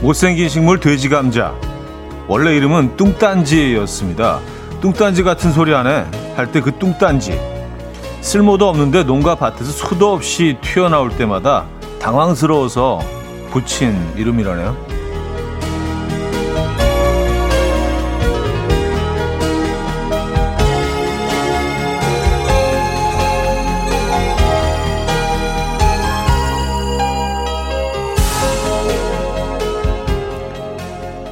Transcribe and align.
못생긴 0.00 0.48
식물 0.48 0.80
돼지감자. 0.80 1.54
원래 2.26 2.56
이름은 2.56 2.96
뚱딴지였습니다. 2.96 4.40
뚱딴지 4.80 5.22
같은 5.22 5.52
소리 5.52 5.74
안에 5.74 6.06
할 6.36 6.46
때 6.52 6.60
그 6.60 6.72
뚱딴지. 6.78 7.38
쓸모도 8.22 8.68
없는데 8.68 9.02
농가 9.04 9.34
밭에서 9.34 9.64
수도 9.64 10.12
없이 10.12 10.56
튀어나올 10.60 11.10
때마다 11.16 11.66
당황스러워서 12.00 13.00
붙인 13.50 13.96
이름이라네요. 14.16 14.76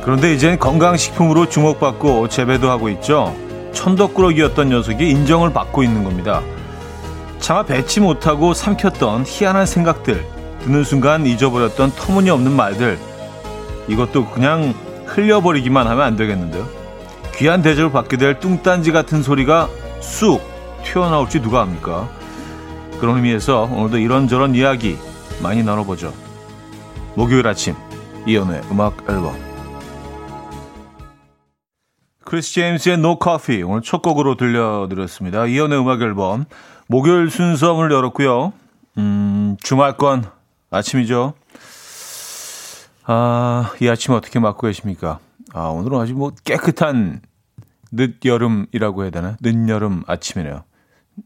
그런데 0.09 0.33
이젠 0.33 0.59
건강식품으로 0.59 1.51
주목받고 1.51 2.29
재배도 2.29 2.71
하고 2.71 2.89
있죠. 2.89 3.37
천덕꾸러기였던 3.75 4.71
녀석이 4.71 5.07
인정을 5.07 5.53
받고 5.53 5.83
있는 5.83 6.03
겁니다. 6.03 6.41
차마 7.41 7.63
배치 7.63 8.01
못하고 8.01 8.55
삼켰던 8.55 9.25
희한한 9.27 9.67
생각들, 9.67 10.25
듣는 10.63 10.83
순간 10.83 11.27
잊어버렸던 11.27 11.91
터무니없는 11.91 12.53
말들, 12.53 12.99
이것도 13.89 14.31
그냥 14.31 14.73
흘려버리기만 15.05 15.87
하면 15.87 16.03
안 16.03 16.17
되겠는데요. 16.17 16.67
귀한 17.35 17.61
대접을 17.61 17.93
받게 17.93 18.17
될 18.17 18.41
뚱딴지 18.41 18.93
같은 18.93 19.23
소리가 19.23 19.69
쑥 20.01 20.41
튀어나올지 20.85 21.43
누가 21.43 21.61
압니까? 21.61 22.09
그런 22.99 23.17
의미에서 23.17 23.69
오늘도 23.71 23.99
이런저런 23.99 24.55
이야기 24.55 24.97
많이 25.43 25.63
나눠보죠. 25.63 26.15
목요일 27.15 27.47
아침 27.47 27.75
이연우의 28.27 28.63
음악 28.71 29.05
앨범 29.07 29.48
크리스 32.29 32.53
제임스의 32.53 32.97
No 32.97 33.19
Coffee 33.23 33.63
오늘 33.63 33.81
첫 33.81 34.03
곡으로 34.03 34.37
들려드렸습니다. 34.37 35.47
이연의 35.47 35.81
음악 35.81 36.03
앨범 36.03 36.45
목요일 36.87 37.31
순서 37.31 37.73
문을 37.73 37.91
열었고요. 37.91 38.53
음, 38.99 39.57
주말권 39.63 40.27
아침이죠. 40.71 41.33
아, 43.05 43.73
이 43.81 43.89
아침 43.89 44.13
어떻게 44.13 44.39
맞고 44.41 44.67
계십니까? 44.67 45.21
아, 45.55 45.69
오늘은 45.69 45.99
아주 45.99 46.13
뭐 46.13 46.33
깨끗한 46.45 47.23
늦여름이라고 47.93 49.05
해야 49.05 49.11
되나? 49.11 49.39
늦여름 49.41 50.03
아침이네요. 50.07 50.65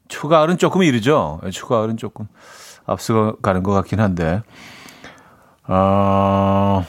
초가을은 0.06 0.56
조금 0.58 0.84
이르죠? 0.84 1.40
초가을은 1.52 1.96
조금 1.96 2.28
앞서가는 2.86 3.64
것 3.64 3.72
같긴 3.72 3.98
한데. 3.98 4.40
아, 5.64 6.84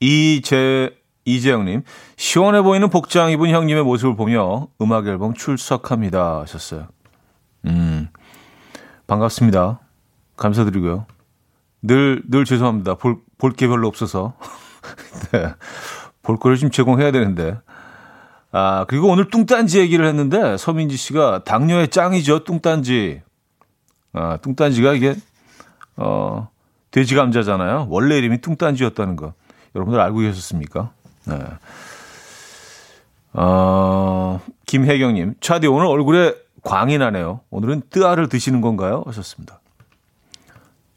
이제 0.00 0.99
이재영님, 1.24 1.82
시원해 2.16 2.62
보이는 2.62 2.88
복장 2.88 3.30
입은 3.30 3.50
형님의 3.50 3.84
모습을 3.84 4.16
보며 4.16 4.68
음악 4.80 5.06
앨범 5.06 5.34
출석합니다. 5.34 6.40
하셨어요. 6.40 6.88
음, 7.66 8.08
반갑습니다. 9.06 9.80
감사드리고요. 10.36 11.06
늘, 11.82 12.22
늘 12.28 12.44
죄송합니다. 12.44 12.94
볼, 12.94 13.18
볼 13.38 13.52
게 13.52 13.68
별로 13.68 13.88
없어서. 13.88 14.34
네. 15.32 15.52
볼 16.22 16.36
거를 16.38 16.56
좀 16.56 16.70
제공해야 16.70 17.10
되는데. 17.10 17.58
아, 18.52 18.84
그리고 18.88 19.08
오늘 19.08 19.30
뚱딴지 19.30 19.78
얘기를 19.78 20.06
했는데, 20.06 20.56
서민지 20.56 20.96
씨가 20.96 21.44
당뇨의 21.44 21.88
짱이죠, 21.88 22.44
뚱딴지. 22.44 23.22
아, 24.12 24.38
뚱딴지가 24.38 24.94
이게, 24.94 25.14
어, 25.96 26.48
돼지 26.90 27.14
감자잖아요. 27.14 27.86
원래 27.90 28.18
이름이 28.18 28.40
뚱딴지였다는 28.40 29.16
거. 29.16 29.34
여러분들 29.76 30.00
알고 30.00 30.18
계셨습니까? 30.18 30.92
네. 31.26 31.38
어, 33.32 34.40
김혜경님, 34.66 35.34
차디 35.40 35.66
오늘 35.66 35.86
얼굴에 35.86 36.34
광이 36.62 36.98
나네요. 36.98 37.40
오늘은 37.50 37.82
뜨아를 37.90 38.28
드시는 38.28 38.60
건가요? 38.60 39.02
하셨습니다. 39.06 39.60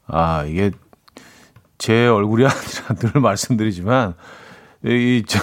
아, 0.06 0.44
이게 0.44 0.70
제 1.78 2.06
얼굴이 2.06 2.44
아니라 2.46 2.94
늘 2.98 3.20
말씀드리지만, 3.20 4.14
이, 4.84 5.24
저, 5.26 5.40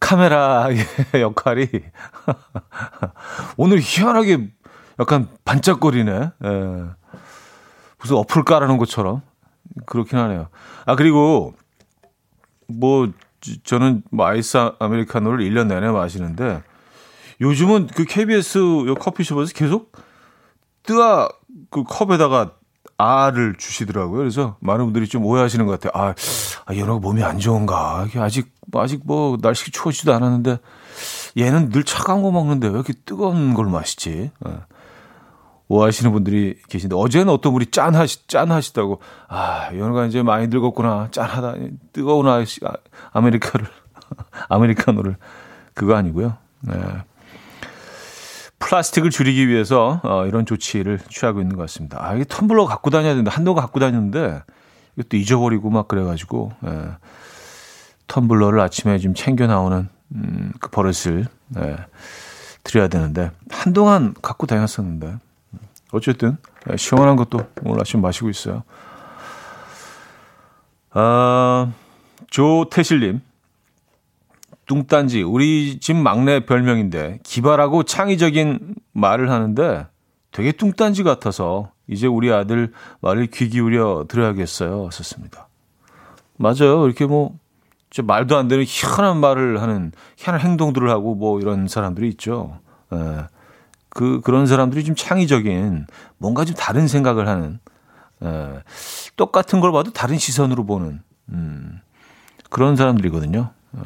카메라의 0.00 0.78
역할이 1.20 1.68
오늘 3.56 3.78
희한하게 3.80 4.50
약간 4.98 5.28
반짝거리네. 5.44 6.12
예. 6.12 6.84
무슨 7.98 8.16
어플 8.16 8.44
깔아놓은 8.44 8.78
것처럼. 8.78 9.22
그렇긴 9.86 10.18
하네요. 10.18 10.48
아, 10.84 10.96
그리고 10.96 11.54
뭐 12.66 13.10
저는 13.64 14.02
뭐 14.10 14.26
아이스 14.26 14.56
아메리카노를 14.78 15.44
1년 15.48 15.66
내내 15.66 15.88
마시는데 15.88 16.62
요즘은 17.40 17.88
그 17.94 18.04
KBS 18.04 18.58
요 18.86 18.94
커피숍에서 18.94 19.52
계속 19.54 19.92
뜨아 20.82 21.28
그 21.70 21.84
컵에다가 21.84 22.52
아를 22.98 23.54
주시더라고요. 23.56 24.18
그래서 24.18 24.56
많은 24.60 24.84
분들이 24.84 25.08
좀 25.08 25.24
오해하시는 25.24 25.64
것 25.64 25.80
같아요. 25.80 26.02
아, 26.02 26.14
아 26.66 26.74
얘가 26.74 26.92
몸이 26.94 27.22
안 27.22 27.38
좋은가? 27.38 28.06
아직 28.16 28.52
아직 28.74 29.00
뭐 29.04 29.38
날씨 29.40 29.70
추워지도 29.70 30.12
않았는데 30.12 30.58
얘는 31.38 31.70
늘 31.70 31.84
차가운 31.84 32.22
거 32.22 32.30
먹는데 32.30 32.68
왜 32.68 32.74
이렇게 32.74 32.92
뜨거운 33.06 33.54
걸 33.54 33.66
마시지? 33.66 34.30
네. 34.44 34.52
오하시는 35.70 36.10
분들이 36.10 36.56
계신데 36.68 36.96
어제는 36.96 37.32
어떤 37.32 37.52
분이 37.52 37.66
짠하시 37.66 38.26
짠하시다고 38.26 39.00
아 39.28 39.70
연우가 39.72 40.06
이제 40.06 40.20
많이 40.20 40.48
늙었구나 40.48 41.08
짠하다 41.12 41.54
뜨거운 41.92 42.26
아, 42.26 42.44
아메리카를 43.12 43.66
아메리카노를 44.50 45.16
그거 45.72 45.94
아니고요. 45.94 46.36
네. 46.62 46.74
플라스틱을 48.58 49.10
줄이기 49.10 49.46
위해서 49.46 50.00
어, 50.02 50.26
이런 50.26 50.44
조치를 50.44 50.98
취하고 51.08 51.40
있는 51.40 51.54
것 51.54 51.62
같습니다. 51.62 52.04
아 52.04 52.14
이게 52.14 52.24
텀블러 52.24 52.66
갖고 52.66 52.90
다녀야 52.90 53.12
되는데 53.12 53.30
한동안 53.30 53.62
갖고 53.62 53.78
다녔는데 53.78 54.42
이것도 54.96 55.16
잊어버리고 55.16 55.70
막 55.70 55.86
그래가지고 55.86 56.50
예. 56.66 56.88
텀블러를 58.08 58.58
아침에 58.58 58.98
좀 58.98 59.14
챙겨 59.14 59.46
나오는 59.46 59.88
음, 60.16 60.52
그 60.58 60.68
버릇을 60.70 61.26
예, 61.58 61.76
드려야 62.64 62.88
되는데 62.88 63.30
한동안 63.50 64.14
갖고 64.20 64.48
다녔었는데 64.48 65.18
어쨌든 65.92 66.36
네, 66.66 66.76
시원한 66.76 67.16
것도 67.16 67.40
오늘 67.64 67.80
아침 67.80 68.00
마시고 68.00 68.28
있어요. 68.30 68.62
아, 70.92 71.72
조태실님. 72.30 73.20
뚱딴지 74.66 75.22
우리 75.22 75.80
집 75.80 75.96
막내 75.96 76.46
별명인데 76.46 77.18
기발하고 77.24 77.82
창의적인 77.82 78.76
말을 78.92 79.28
하는데 79.28 79.88
되게 80.30 80.52
뚱딴지 80.52 81.02
같아서 81.02 81.72
이제 81.88 82.06
우리 82.06 82.32
아들 82.32 82.72
말을 83.00 83.26
귀 83.26 83.48
기울여 83.48 84.06
들어야겠어요. 84.08 84.90
썼습니다. 84.92 85.48
맞아요. 86.36 86.86
이렇게 86.86 87.04
뭐 87.04 87.36
말도 88.00 88.36
안 88.36 88.46
되는 88.46 88.64
희한한 88.64 89.18
말을 89.18 89.60
하는 89.60 89.90
희한한 90.16 90.40
행동들을 90.40 90.88
하고 90.88 91.16
뭐 91.16 91.40
이런 91.40 91.66
사람들이 91.66 92.08
있죠. 92.10 92.60
예. 92.92 93.26
그 93.90 94.20
그런 94.22 94.46
사람들이 94.46 94.84
좀 94.84 94.94
창의적인 94.94 95.86
뭔가 96.18 96.44
좀 96.44 96.54
다른 96.56 96.88
생각을 96.88 97.28
하는 97.28 97.58
에, 98.22 98.62
똑같은 99.16 99.60
걸 99.60 99.72
봐도 99.72 99.92
다른 99.92 100.18
시선으로 100.18 100.64
보는 100.64 101.02
음, 101.30 101.80
그런 102.48 102.76
사람들이거든요. 102.76 103.50
어, 103.72 103.82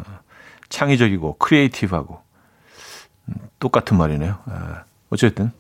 창의적이고 0.69 1.39
크리에이티브하고 1.39 2.21
음, 3.29 3.35
똑같은 3.59 3.97
말이네요. 3.97 4.33
에, 4.33 4.53
어쨌든 5.11 5.51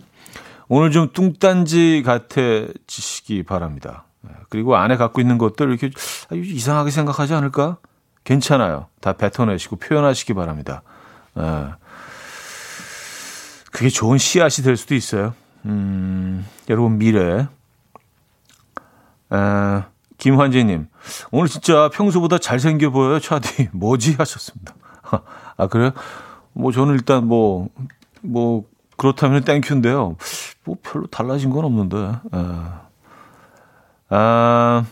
오늘 0.68 0.90
좀 0.90 1.10
뚱딴지 1.12 2.02
같아지시기 2.04 3.44
바랍니다. 3.44 4.04
에, 4.26 4.28
그리고 4.50 4.76
안에 4.76 4.96
갖고 4.96 5.20
있는 5.20 5.38
것들 5.38 5.70
이렇게 5.70 5.90
아, 6.30 6.34
이상하게 6.34 6.90
생각하지 6.90 7.34
않을까? 7.34 7.78
괜찮아요. 8.24 8.88
다 9.00 9.14
뱉어내시고 9.14 9.76
표현하시기 9.76 10.34
바랍니다. 10.34 10.82
에, 11.38 11.40
그게 13.74 13.88
좋은 13.88 14.18
씨앗이 14.18 14.64
될 14.64 14.76
수도 14.76 14.94
있어요. 14.94 15.34
음, 15.64 16.46
여러분 16.70 16.96
미래. 16.96 17.48
아, 19.30 19.86
김환재님, 20.16 20.86
오늘 21.32 21.48
진짜 21.48 21.90
평소보다 21.92 22.38
잘생겨 22.38 22.90
보여요, 22.90 23.18
차디. 23.18 23.70
뭐지? 23.74 24.14
하셨습니다. 24.14 24.76
아, 25.56 25.66
그래요? 25.66 25.90
뭐, 26.52 26.70
저는 26.70 26.94
일단 26.94 27.26
뭐, 27.26 27.68
뭐, 28.22 28.62
그렇다면 28.96 29.42
땡큐인데요. 29.42 30.18
뭐, 30.62 30.76
별로 30.80 31.08
달라진 31.08 31.50
건 31.50 31.64
없는데. 31.64 32.12
아, 32.30 32.82
아 34.08 34.84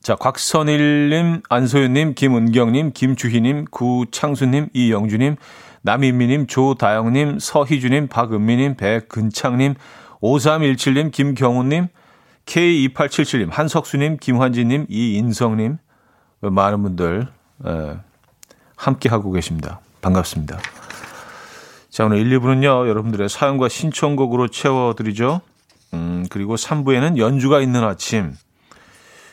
자, 0.00 0.14
곽선일님, 0.14 1.42
안소연님, 1.50 2.14
김은경님, 2.14 2.92
김주희님, 2.94 3.66
구창수님, 3.70 4.70
이영주님, 4.72 5.36
남인미님, 5.86 6.48
조다영님, 6.48 7.38
서희주님, 7.38 8.08
박은미님, 8.08 8.74
백근창님, 8.74 9.76
5317님, 10.20 11.12
김경훈님, 11.12 11.86
K2877님, 12.44 13.52
한석수님, 13.52 14.16
김환진님, 14.20 14.86
이인성님, 14.88 15.78
많은 16.40 16.82
분들 16.82 17.28
에, 17.66 17.96
함께 18.74 19.08
하고 19.08 19.30
계십니다. 19.30 19.78
반갑습니다. 20.02 20.58
자, 21.88 22.04
오늘 22.04 22.18
1, 22.18 22.40
2부는요, 22.40 22.88
여러분들의 22.88 23.28
사연과 23.28 23.68
신청곡으로 23.68 24.48
채워드리죠. 24.48 25.40
음, 25.94 26.26
그리고 26.30 26.56
3부에는 26.56 27.16
연주가 27.16 27.60
있는 27.60 27.84
아침. 27.84 28.34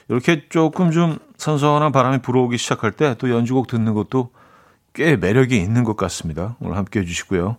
이렇게 0.07 0.47
조금 0.49 0.91
좀 0.91 1.17
선선한 1.37 1.91
바람이 1.91 2.19
불어오기 2.19 2.59
시작할 2.59 2.91
때 2.91 3.15
또 3.15 3.31
연주곡 3.31 3.65
듣는 3.65 3.95
것도 3.95 4.29
꽤 4.93 5.15
매력이 5.15 5.57
있는 5.57 5.83
것 5.83 5.97
같습니다. 5.97 6.55
오늘 6.59 6.77
함께 6.77 7.01
해주시고요. 7.01 7.57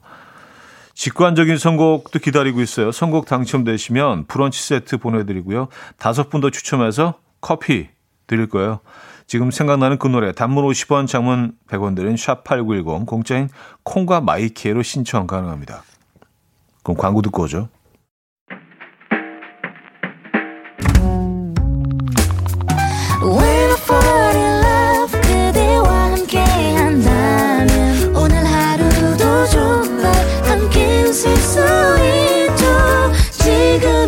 직관적인 0.95 1.59
선곡도 1.59 2.21
기다리고 2.21 2.61
있어요. 2.61 2.93
선곡 2.93 3.27
당첨되시면 3.27 4.27
브런치 4.27 4.63
세트 4.63 4.99
보내드리고요. 4.99 5.69
다섯 5.99 6.31
분 6.31 6.41
더 6.41 6.51
추첨해서 6.51 7.15
커피 7.41 7.89
드릴 8.27 8.49
거예요. 8.49 8.81
지금 9.27 9.51
생각나는 9.51 9.99
그 9.99 10.07
노래 10.07 10.33
단문 10.33 10.65
50원 10.65 11.07
장문 11.09 11.53
100원 11.69 11.97
들은 11.97 12.15
샵8910 12.15 13.07
공짜인 13.07 13.49
콩과 13.83 14.21
마이키에로 14.21 14.83
신청 14.83 15.27
가능합니다. 15.27 15.83
그럼 16.83 16.97
광고 16.97 17.23
듣고 17.23 17.45
오죠. 17.45 17.69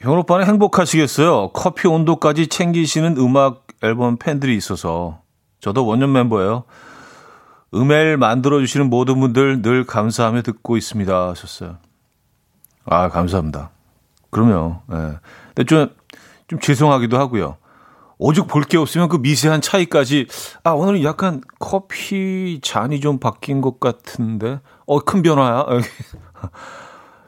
형 0.00 0.18
오빠는 0.18 0.46
행복하시겠어요. 0.46 1.50
커피 1.52 1.86
온도까지 1.88 2.46
챙기시는 2.46 3.16
음악 3.18 3.66
앨범 3.82 4.16
팬들이 4.16 4.56
있어서 4.56 5.20
저도 5.60 5.84
원년 5.86 6.12
멤버예요. 6.12 6.64
음엘 7.74 8.16
만들어주시는 8.16 8.88
모든 8.88 9.20
분들 9.20 9.62
늘 9.62 9.84
감사하며 9.84 10.42
듣고 10.42 10.76
있습니다. 10.76 11.28
하셨어요. 11.28 11.76
아, 12.86 13.08
감사합니다. 13.08 13.70
그럼요. 14.30 14.80
예. 14.90 14.96
네. 14.96 15.12
근데 15.54 15.64
좀, 15.64 15.88
좀 16.48 16.58
죄송하기도 16.60 17.18
하고요. 17.18 17.56
오죽 18.18 18.48
볼 18.48 18.64
게 18.64 18.76
없으면 18.76 19.08
그 19.08 19.16
미세한 19.16 19.62
차이까지 19.62 20.26
아 20.62 20.70
오늘은 20.72 21.04
약간 21.04 21.40
커피 21.58 22.60
잔이 22.62 23.00
좀 23.00 23.18
바뀐 23.18 23.62
것 23.62 23.80
같은데 23.80 24.60
어 24.86 24.98
큰 25.00 25.22
변화야 25.22 25.64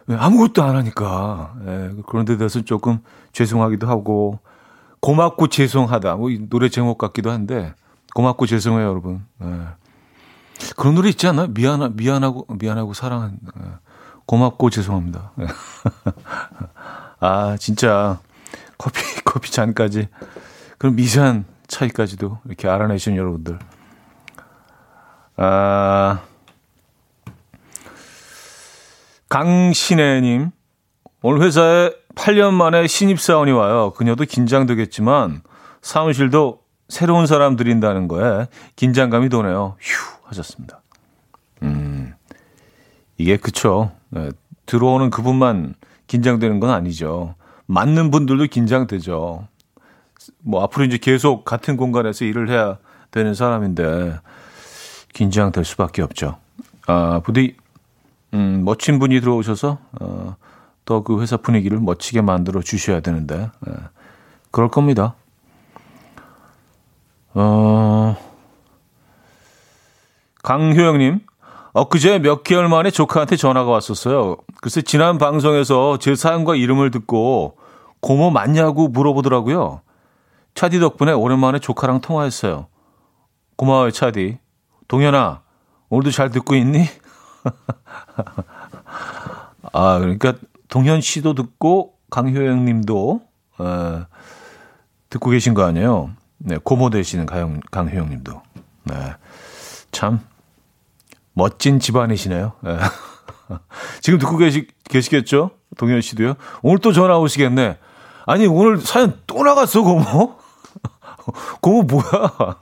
아무것도 0.08 0.62
안 0.62 0.76
하니까 0.76 1.54
예, 1.66 1.90
그런 2.08 2.24
데 2.24 2.36
대해서 2.36 2.62
조금 2.62 3.00
죄송하기도 3.32 3.88
하고 3.88 4.40
고맙고 5.00 5.48
죄송하다 5.48 6.16
뭐 6.16 6.30
노래 6.48 6.68
제목 6.68 6.98
같기도 6.98 7.30
한데 7.30 7.74
고맙고 8.14 8.46
죄송해요 8.46 8.88
여러분 8.88 9.24
예. 9.42 9.46
그런 10.76 10.94
노래 10.94 11.08
있지 11.08 11.26
않나요 11.26 11.48
미안하 11.48 11.90
미안하고 11.94 12.46
미안하고 12.58 12.94
사랑한 12.94 13.38
예. 13.58 13.62
고맙고 14.26 14.70
죄송합니다 14.70 15.32
예. 15.40 15.46
아 17.20 17.56
진짜 17.58 18.18
커피, 18.82 19.00
커피 19.24 19.52
잔까지. 19.52 20.08
그런 20.78 20.96
미세한 20.96 21.44
차이까지도 21.68 22.38
이렇게 22.46 22.68
알아내신 22.68 23.16
여러분들. 23.16 23.58
아, 25.36 26.20
강신혜님, 29.32 30.50
오늘 31.22 31.40
회사에 31.40 31.90
8년 32.16 32.52
만에 32.52 32.86
신입사원이 32.86 33.50
와요. 33.52 33.94
그녀도 33.96 34.26
긴장되겠지만 34.26 35.40
사무실도 35.80 36.60
새로운 36.90 37.26
사람 37.26 37.56
들인다는 37.56 38.08
거에 38.08 38.46
긴장감이 38.76 39.30
도네요. 39.30 39.76
휴 39.80 40.18
하셨습니다. 40.24 40.82
음, 41.62 42.12
이게 43.16 43.38
그쵸. 43.38 43.92
네, 44.10 44.28
들어오는 44.66 45.08
그분만 45.08 45.76
긴장되는 46.08 46.60
건 46.60 46.68
아니죠. 46.68 47.34
맞는 47.64 48.10
분들도 48.10 48.48
긴장되죠. 48.48 49.48
뭐 50.40 50.62
앞으로 50.62 50.84
이제 50.84 50.98
계속 50.98 51.46
같은 51.46 51.78
공간에서 51.78 52.26
일을 52.26 52.50
해야 52.50 52.76
되는 53.10 53.32
사람인데 53.32 54.12
긴장될 55.14 55.64
수밖에 55.64 56.02
없죠. 56.02 56.36
아, 56.86 57.22
부디 57.24 57.56
음, 58.34 58.62
멋진 58.64 58.98
분이 58.98 59.20
들어오셔서 59.20 59.78
어, 60.00 60.36
더그 60.84 61.20
회사 61.20 61.36
분위기를 61.36 61.78
멋지게 61.78 62.22
만들어 62.22 62.60
주셔야 62.60 63.00
되는데 63.00 63.50
예, 63.68 63.72
그럴 64.50 64.68
겁니다. 64.68 65.14
어, 67.34 68.16
강효영님, 70.42 71.20
엊그제 71.72 72.18
몇 72.18 72.42
개월 72.42 72.68
만에 72.68 72.90
조카한테 72.90 73.36
전화가 73.36 73.70
왔었어요. 73.70 74.36
글쎄 74.60 74.82
지난 74.82 75.18
방송에서 75.18 75.98
제 75.98 76.14
사연과 76.14 76.56
이름을 76.56 76.90
듣고 76.90 77.56
고모 78.00 78.30
맞냐고 78.30 78.88
물어보더라고요. 78.88 79.80
차디 80.54 80.80
덕분에 80.80 81.12
오랜만에 81.12 81.58
조카랑 81.60 82.00
통화했어요. 82.00 82.66
고마워요, 83.56 83.90
차디. 83.90 84.38
동현아, 84.88 85.40
오늘도 85.88 86.10
잘 86.10 86.30
듣고 86.30 86.54
있니? 86.56 86.86
아, 89.72 89.98
그러니까 89.98 90.34
동현 90.68 91.00
씨도 91.00 91.34
듣고 91.34 91.94
강효영 92.10 92.64
님도 92.64 93.20
어, 93.58 94.06
듣고 95.10 95.30
계신 95.30 95.54
거 95.54 95.64
아니에요? 95.64 96.10
네, 96.38 96.58
고모 96.62 96.90
되시는 96.90 97.26
강효영, 97.26 97.60
강효영 97.70 98.10
님도. 98.10 98.42
네. 98.84 98.94
참 99.92 100.20
멋진 101.34 101.80
집안이시네요. 101.80 102.52
네. 102.60 102.78
지금 104.00 104.18
듣고 104.18 104.36
계시, 104.36 104.68
계시겠죠? 104.84 105.50
동현 105.76 106.00
씨도요? 106.00 106.34
오늘 106.62 106.78
또 106.78 106.92
전화 106.92 107.18
오시겠네. 107.18 107.78
아니, 108.26 108.46
오늘 108.46 108.80
사연 108.80 109.20
또 109.26 109.42
나갔어, 109.42 109.82
고모? 109.82 110.36
고모 111.60 111.82
뭐야? 111.82 112.56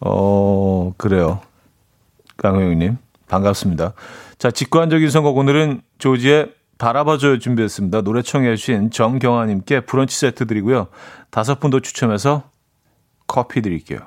어, 0.00 0.92
그래요. 0.96 1.40
강호영님, 2.38 2.98
반갑습니다. 3.28 3.94
자, 4.38 4.50
직관적인 4.50 5.10
선곡 5.10 5.36
오늘은 5.36 5.82
조지의 5.98 6.54
바라봐줘요 6.78 7.40
준비했습니다. 7.40 8.02
노래 8.02 8.22
청해주신 8.22 8.92
정경아님께 8.92 9.80
브런치 9.80 10.16
세트 10.16 10.46
드리고요. 10.46 10.86
다섯 11.30 11.58
분 11.58 11.70
더 11.72 11.80
추첨해서 11.80 12.50
커피 13.26 13.60
드릴게요. 13.60 13.98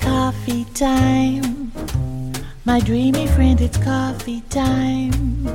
Coffee 0.00 0.64
time. 0.74 1.70
My 2.66 2.80
dreamy 2.80 3.24
friend, 3.28 3.62
it's 3.62 3.78
coffee 3.82 4.42
time. 4.50 5.46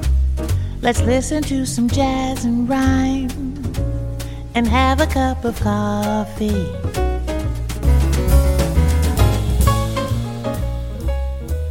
Let's 0.82 1.02
listen 1.02 1.42
to 1.44 1.64
some 1.64 1.90
jazz 1.90 2.46
and 2.46 2.70
rhyme 2.70 3.30
and 4.56 4.66
have 4.70 5.02
a 5.02 5.08
cup 5.08 5.44
of 5.44 5.60
coffee. 5.62 6.79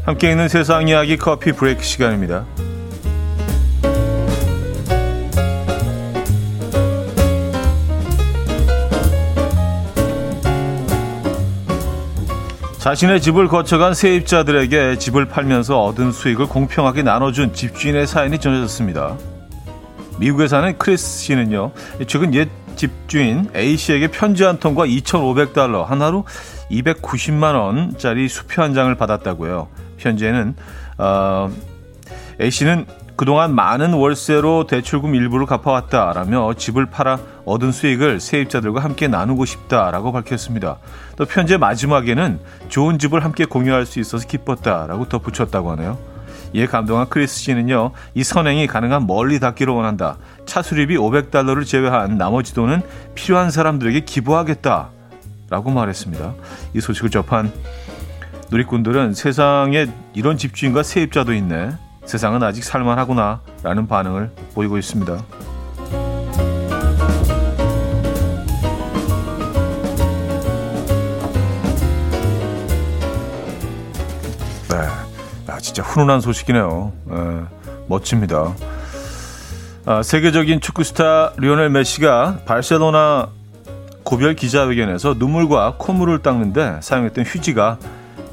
함께 0.09 0.31
있는 0.31 0.49
세상 0.49 0.89
이야기 0.89 1.19
커피 1.19 1.53
브레이크 1.53 1.83
시간입니다. 1.83 2.47
자신의 12.79 13.21
집을 13.21 13.49
거쳐간 13.49 13.93
세입자들에게 13.93 14.97
집을 14.97 15.29
팔면서 15.29 15.85
얻은 15.85 16.13
수익을 16.13 16.47
공평하게 16.47 17.03
나눠준 17.03 17.53
집주인의 17.53 18.07
사연이 18.07 18.39
전해졌습니다. 18.39 19.15
미국에 20.19 20.49
사는 20.49 20.79
크리스 20.79 21.19
씨는요, 21.19 21.73
최근 22.07 22.33
옛 22.33 22.49
집주인 22.77 23.51
A 23.55 23.77
씨에게 23.77 24.09
편지 24.09 24.43
한 24.43 24.59
통과 24.59 24.87
2,500달러, 24.87 25.85
하나로 25.85 26.25
290만 26.71 27.55
원짜리 27.55 28.27
수표 28.27 28.63
한 28.63 28.73
장을 28.73 28.95
받았다고요. 28.95 29.88
편지에는 29.99 30.55
어, 30.99 31.51
A 32.41 32.51
씨는 32.51 32.87
그동안 33.17 33.53
많은 33.53 33.95
월세로 33.95 34.69
대출금 34.69 35.17
일부를 35.17 35.45
갚아왔다라며 35.47 36.55
집을 36.55 36.87
팔아 36.87 37.19
얻은 37.45 37.73
수익을 37.73 38.21
세입자들과 38.21 38.81
함께 38.81 39.09
나누고 39.09 39.45
싶다라고 39.45 40.13
밝혔습니다. 40.13 40.79
또 41.17 41.25
편지 41.25 41.59
마지막에는 41.59 42.39
좋은 42.69 43.01
집을 43.01 43.25
함께 43.25 43.45
공유할 43.45 43.87
수 43.87 43.99
있어서 43.99 44.25
기뻤다라고 44.27 45.09
덧붙였다고 45.09 45.73
하네요. 45.73 45.99
이에 46.53 46.67
감동한 46.67 47.09
크리스 47.09 47.41
씨는요, 47.41 47.91
이 48.15 48.23
선행이 48.23 48.69
가능한 48.69 49.09
멀리 49.09 49.41
닿기를 49.41 49.75
원한다. 49.75 50.17
차 50.47 50.63
수리비 50.63 50.97
500달러를 50.97 51.67
제외한 51.67 52.19
나머지 52.19 52.55
돈은 52.55 52.83
필요한 53.17 53.51
사람들에게 53.51 54.01
기부하겠다. 54.01 54.91
라고 55.51 55.71
말했습니다. 55.71 56.35
이 56.75 56.81
소식을 56.81 57.11
접한 57.11 57.51
누리꾼들은 58.51 59.15
세상에 59.15 59.87
이런 60.15 60.39
집주인과 60.39 60.83
세입자도 60.83 61.35
있네. 61.35 61.71
세상은 62.05 62.43
아직 62.43 62.65
살만하구나 62.65 63.43
라는 63.63 63.87
반응을 63.87 64.31
보이고 64.55 64.79
있습니다. 64.79 65.15
네, 74.71 74.77
아, 75.47 75.59
진짜 75.61 75.83
훈훈한 75.83 76.23
소식이네요. 76.23 76.93
네, 77.05 77.17
멋집니다. 77.89 78.55
아, 79.85 80.03
세계적인 80.03 80.61
축구 80.61 80.85
스타 80.85 81.33
리오넬 81.37 81.69
메시가 81.71 82.41
바르셀로나 82.47 83.29
고별 84.05 84.35
기자회견에서 84.35 85.17
눈물과 85.19 85.75
콧물을 85.77 86.21
닦는데 86.21 86.79
사용했던 86.81 87.25
휴지가 87.25 87.79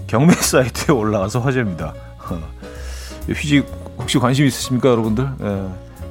경매 0.07 0.33
사이트에 0.35 0.93
올라와서 0.93 1.39
화제입니다. 1.39 1.93
휴지 3.27 3.63
혹시 3.97 4.17
관심 4.17 4.45
있으십니까, 4.45 4.89
여러분들? 4.89 5.27
예, 5.41 5.63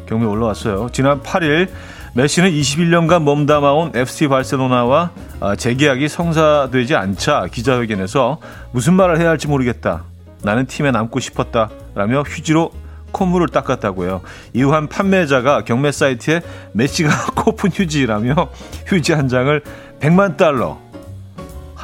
경매 0.07 0.27
올라왔어요. 0.27 0.89
지난 0.93 1.23
8일 1.23 1.69
메시는 2.15 2.51
21년간 2.51 3.23
몸담아온 3.23 3.93
FC 3.95 4.29
바르셀로나와 4.29 5.11
아, 5.41 5.57
재계약이 5.57 6.09
성사되지 6.09 6.95
않자 6.95 7.49
기자회견에서 7.51 8.39
무슨 8.73 8.95
말을 8.95 9.19
해야 9.21 9.31
할지 9.31 9.49
모르겠다. 9.49 10.05
나는 10.43 10.67
팀에 10.67 10.91
남고 10.93 11.19
싶었다. 11.21 11.71
라며 11.95 12.23
휴지로 12.23 12.71
콧물을 13.11 13.49
닦았다고요. 13.49 14.21
이후 14.53 14.73
한 14.75 14.89
판매자가 14.89 15.65
경매 15.65 15.91
사이트에 15.93 16.41
메시가 16.73 17.11
코푼 17.35 17.71
휴지라며 17.73 18.49
휴지 18.87 19.13
한 19.13 19.29
장을 19.29 19.63
100만 20.01 20.37
달러, 20.37 20.79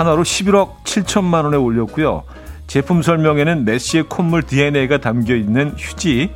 하나로 0.01 0.23
11억 0.23 0.83
7천만 0.85 1.45
원에 1.45 1.59
올렸고요. 1.59 2.23
제품 2.67 3.03
설명에는 3.03 3.67
메시의 3.67 4.05
콧물 4.05 4.43
DNA가 4.43 4.97
담겨 4.97 5.35
있는 5.35 5.75
휴지, 5.77 6.31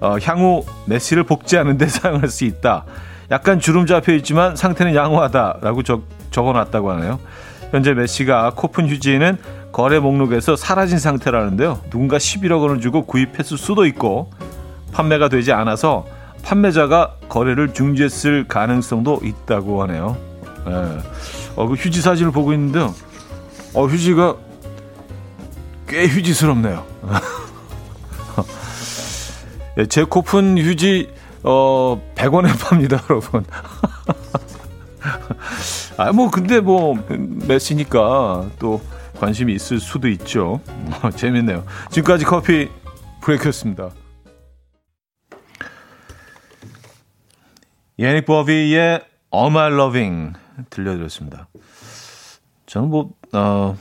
어, 0.00 0.16
향후 0.22 0.64
메시를 0.86 1.24
복제하는 1.24 1.76
데 1.76 1.86
사용할 1.90 2.28
수 2.28 2.44
있다. 2.44 2.84
약간 3.32 3.58
주름 3.58 3.86
잡혀 3.86 4.12
있지만 4.14 4.54
상태는 4.54 4.94
양호하다라고 4.94 5.82
적, 5.82 6.04
적어놨다고 6.30 6.92
하네요. 6.92 7.18
현재 7.72 7.94
메시가 7.94 8.52
코푼 8.54 8.88
휴지는 8.88 9.38
거래 9.72 9.98
목록에서 9.98 10.54
사라진 10.54 11.00
상태라는데요. 11.00 11.80
누군가 11.90 12.16
11억 12.16 12.62
원을 12.62 12.80
주고 12.80 13.06
구입했을 13.06 13.58
수도 13.58 13.86
있고 13.86 14.30
판매가 14.92 15.28
되지 15.28 15.52
않아서 15.52 16.06
판매자가 16.44 17.16
거래를 17.28 17.74
중지했을 17.74 18.46
가능성도 18.46 19.20
있다고 19.24 19.82
하네요. 19.82 20.16
예. 20.68 21.39
어, 21.60 21.66
그 21.66 21.74
휴지 21.74 22.00
사진을 22.00 22.32
보고 22.32 22.54
있는데, 22.54 22.80
어, 23.74 23.86
휴지가 23.86 24.34
꽤 25.86 26.06
휴지스럽네요. 26.06 26.86
예, 29.76 29.84
제 29.86 30.04
코푼 30.04 30.56
휴지 30.56 31.12
어 31.42 32.00
100원에 32.14 32.58
팝니다, 32.58 33.02
여러분. 33.10 33.44
아, 35.98 36.12
뭐 36.12 36.30
근데 36.30 36.60
뭐 36.60 36.96
메시니까 37.08 38.48
또 38.58 38.80
관심이 39.18 39.52
있을 39.52 39.80
수도 39.80 40.08
있죠. 40.08 40.60
재밌네요. 41.14 41.64
지금까지 41.90 42.24
커피 42.24 42.70
브레이크였습니다. 43.20 43.90
예닉 47.98 48.24
버비의 48.24 49.02
All 49.34 49.50
My 49.50 49.72
Loving 49.72 50.32
들려드렸습니다. 50.70 51.48
저는 52.66 52.88
뭐 52.90 53.10
어, 53.32 53.76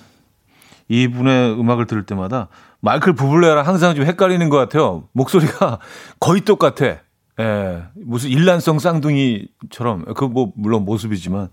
이분의 0.88 1.60
음악을 1.60 1.86
들을 1.86 2.06
때마다 2.06 2.48
마이클 2.80 3.14
부블레랑 3.14 3.68
항상 3.68 3.94
좀 3.96 4.06
헷갈리는 4.06 4.48
것 4.50 4.58
같아요. 4.58 5.08
목소리가 5.12 5.80
거의 6.20 6.42
똑같아. 6.42 7.00
예, 7.40 7.84
무슨 7.96 8.30
일란성 8.30 8.80
쌍둥이처럼 8.80 10.06
그 10.14 10.28
뭐 10.28 10.52
물론 10.56 10.86
모습이지만 10.86 11.50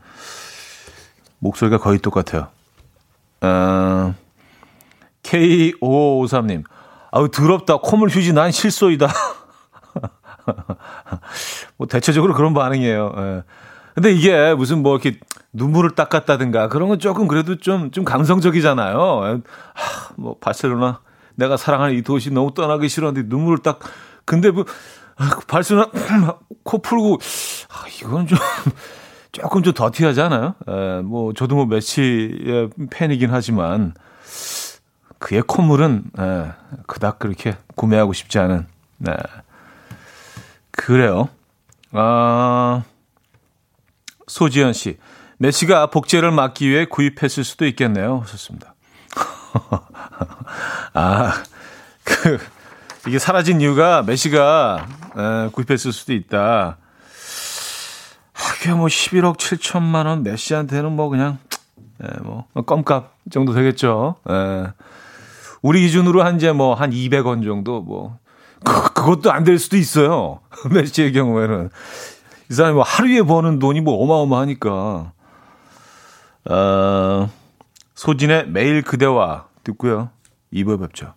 목소리가 1.39 1.79
거의 1.79 1.99
똑같아요. 1.99 2.49
어, 3.43 4.15
K5553님, 5.23 6.65
아우 7.11 7.29
더럽다. 7.31 7.77
콧물 7.79 8.09
휴지 8.09 8.33
난 8.33 8.51
실소이다. 8.51 9.09
뭐 11.77 11.87
대체적으로 11.87 12.35
그런 12.35 12.55
반응이에요. 12.55 13.13
예. 13.17 13.43
근데 13.97 14.13
이게 14.13 14.53
무슨 14.53 14.83
뭐 14.83 14.95
이렇게 14.95 15.19
눈물을 15.55 15.95
닦았다든가 15.95 16.69
그런 16.69 16.91
건 16.91 16.99
조금 16.99 17.27
그래도 17.27 17.57
좀, 17.57 17.91
좀 17.91 18.05
감성적이잖아요. 18.05 19.43
하, 19.73 20.13
뭐, 20.17 20.37
바르셀로나, 20.39 21.01
내가 21.35 21.57
사랑하는 21.57 21.95
이 21.95 22.03
도시 22.03 22.31
너무 22.31 22.53
떠나기 22.53 22.91
싫었는데 22.91 23.35
눈물을 23.35 23.61
딱, 23.63 23.81
근데 24.27 24.51
뭐, 24.51 24.67
아, 25.17 25.39
바르셀로나 25.49 25.89
코 26.63 26.83
풀고, 26.83 27.19
아, 27.71 27.87
이건 27.99 28.27
좀, 28.27 28.37
조금 29.33 29.63
좀 29.63 29.73
더티하지 29.73 30.21
않아요? 30.21 30.55
에, 30.69 31.01
뭐, 31.01 31.33
저도 31.33 31.55
뭐 31.55 31.65
메시의 31.65 32.69
팬이긴 32.91 33.31
하지만, 33.33 33.95
그의 35.19 35.41
콧물은, 35.41 36.05
에, 36.19 36.53
그닥 36.87 37.19
그렇게 37.19 37.57
구매하고 37.77 38.13
싶지 38.13 38.39
않은, 38.41 38.67
네. 38.99 39.15
그래요. 40.71 41.31
아, 41.93 42.85
소지현 44.27 44.73
씨. 44.73 44.99
메시가 45.39 45.91
복제를 45.91 46.31
막기 46.31 46.69
위해 46.69 46.87
구입했을 46.87 47.45
수도 47.45 47.67
있겠네요. 47.67 48.21
하셨습니다. 48.25 48.75
아, 50.95 51.43
그, 52.05 52.39
이게 53.07 53.19
사라진 53.19 53.61
이유가 53.61 54.03
메시가 54.03 54.87
에, 55.17 55.49
구입했을 55.51 55.93
수도 55.93 56.13
있다. 56.15 56.79
하게 58.33 58.73
뭐 58.75 58.87
11억 58.87 59.37
7천만 59.39 60.07
원 60.07 60.23
메시한테는 60.23 60.93
뭐 60.93 61.09
그냥 61.09 61.39
에, 62.03 62.07
뭐 62.23 62.47
껌값 62.67 63.13
정도 63.31 63.53
되겠죠. 63.55 64.17
에. 64.29 64.67
우리 65.63 65.81
기준으로 65.83 66.23
한 66.23 66.37
이제 66.37 66.53
뭐 66.53 66.75
한 66.75 66.91
200원 66.91 67.45
정도 67.45 67.81
뭐 67.81 68.19
그, 68.65 68.93
그것도 68.93 69.31
안 69.33 69.45
될 69.45 69.59
수도 69.59 69.77
있어요. 69.77 70.41
메시의 70.71 71.13
경우에는 71.13 71.71
이 72.51 72.55
사람이 72.55 72.75
뭐 72.75 72.83
하루에 72.83 73.23
버는 73.23 73.59
돈이 73.59 73.81
뭐 73.81 74.03
어마어마하니까. 74.03 75.13
어, 76.49 77.31
소진의 77.95 78.49
매일 78.49 78.83
그대와 78.83 79.49
듣고요. 79.65 80.11
2부에 80.53 80.81
뵙죠. 80.81 81.15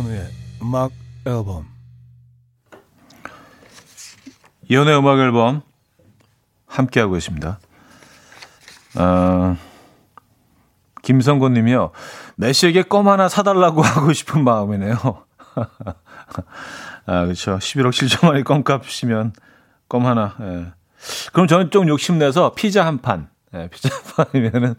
이현우의 0.00 0.30
음악 0.62 0.92
앨범 1.26 1.66
이현우의 4.68 4.98
음악 4.98 5.18
앨범 5.18 5.62
함께하고 6.66 7.14
계십니다. 7.14 7.58
어, 8.96 9.56
김성곤 11.02 11.52
님이요. 11.52 11.90
메시에게 12.36 12.84
껌 12.84 13.08
하나 13.08 13.28
사달라고 13.28 13.82
하고 13.84 14.12
싶은 14.12 14.42
마음이네요. 14.42 14.94
아, 17.06 17.24
그렇죠. 17.24 17.58
11억 17.58 17.90
7천만이 17.90 18.44
껌값이면 18.44 19.32
껌 19.88 20.06
하나. 20.06 20.36
예. 20.40 20.66
그럼 21.32 21.46
저는 21.46 21.70
좀 21.70 21.88
욕심내서 21.88 22.54
피자 22.54 22.86
한 22.86 22.98
판. 22.98 23.28
예, 23.54 23.68
피자 23.68 23.90
한 23.94 24.30
판이면은 24.32 24.76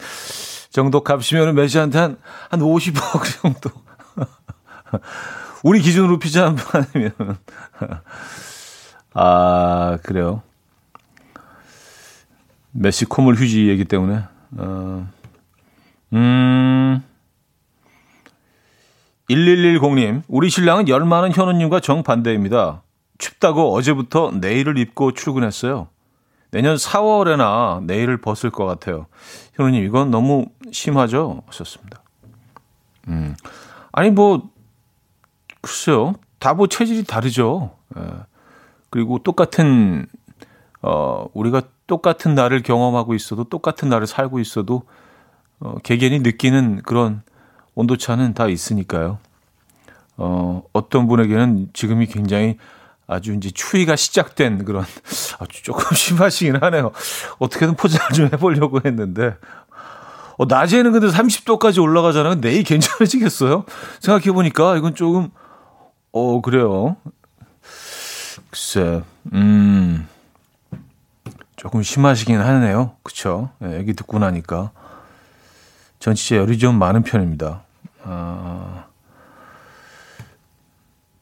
정도 0.71 1.03
값이면은 1.03 1.53
메시한테 1.53 1.99
한, 1.99 2.17
한 2.49 2.59
50억 2.61 3.23
정도. 3.41 3.69
우리 5.63 5.81
기준으로 5.81 6.19
피자 6.19 6.45
한 6.45 6.55
판이면 6.55 7.13
아, 9.13 9.97
그래요. 10.03 10.41
메시 12.71 13.05
콧물 13.05 13.35
휴지이기 13.35 13.85
때문에. 13.85 14.23
어, 14.57 15.07
음, 16.13 17.03
1110님, 19.29 20.23
우리 20.27 20.49
신랑은 20.49 20.87
열 20.87 21.05
많은 21.05 21.33
현우님과 21.33 21.79
정반대입니다. 21.79 22.83
춥다고 23.17 23.73
어제부터 23.73 24.31
내일을 24.31 24.77
입고 24.77 25.13
출근했어요. 25.13 25.87
내년 26.51 26.75
4월에나 26.75 27.85
내일을 27.85 28.19
벗을 28.19 28.49
것 28.49 28.65
같아요. 28.65 29.07
현우님, 29.53 29.85
이건 29.85 30.11
너무 30.11 30.47
심하죠? 30.71 31.43
하셨습니다. 31.47 32.01
음, 33.07 33.35
아니, 33.93 34.09
뭐, 34.09 34.50
글쎄요. 35.61 36.13
다 36.39 36.53
뭐 36.53 36.67
체질이 36.67 37.03
다르죠. 37.03 37.71
예. 37.97 38.01
그리고 38.89 39.19
똑같은, 39.19 40.07
어, 40.81 41.27
우리가 41.33 41.61
똑같은 41.87 42.35
날을 42.35 42.63
경험하고 42.63 43.13
있어도 43.13 43.43
똑같은 43.45 43.89
날을 43.89 44.07
살고 44.07 44.39
있어도 44.39 44.83
어, 45.59 45.75
개개인이 45.83 46.19
느끼는 46.21 46.81
그런 46.83 47.21
온도 47.75 47.95
차는 47.97 48.33
다 48.33 48.47
있으니까요. 48.47 49.19
어, 50.17 50.63
어떤 50.73 51.07
분에게는 51.07 51.69
지금이 51.73 52.07
굉장히 52.07 52.57
아주 53.07 53.33
이제 53.33 53.51
추위가 53.51 53.95
시작된 53.95 54.65
그런 54.65 54.83
아주 55.39 55.63
조금 55.63 55.95
심하시긴 55.95 56.55
하네요. 56.63 56.91
어떻게든 57.39 57.75
포장을 57.75 58.09
좀 58.13 58.25
해보려고 58.27 58.79
했는데 58.83 59.35
어, 60.37 60.45
낮에는 60.45 60.91
근데 60.91 61.07
30도까지 61.07 61.81
올라가잖아요. 61.81 62.41
내일 62.41 62.63
괜찮아지겠어요? 62.63 63.65
생각해보니까 63.99 64.77
이건 64.77 64.95
조금, 64.95 65.29
어, 66.11 66.41
그래요. 66.41 66.97
글쎄, 68.49 69.01
음, 69.33 70.07
조금 71.55 71.83
심하시긴 71.83 72.39
하네요. 72.39 72.95
그쵸? 73.03 73.49
네, 73.59 73.77
얘기 73.77 73.93
듣고 73.93 74.19
나니까. 74.19 74.71
전 75.99 76.15
진짜 76.15 76.41
열이 76.41 76.57
좀 76.57 76.77
많은 76.79 77.03
편입니다. 77.03 77.61
아, 78.03 78.85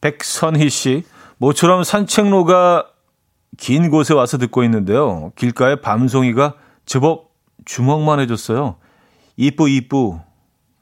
백선희 0.00 0.70
씨, 0.70 1.04
모처럼 1.38 1.84
산책로가 1.84 2.86
긴 3.58 3.90
곳에 3.90 4.14
와서 4.14 4.38
듣고 4.38 4.64
있는데요. 4.64 5.32
길가에 5.36 5.80
밤송이가 5.80 6.54
제법 6.86 7.30
주먹만 7.64 8.20
해줬어요. 8.20 8.76
이뻐 9.36 9.68
이뻐. 9.68 10.24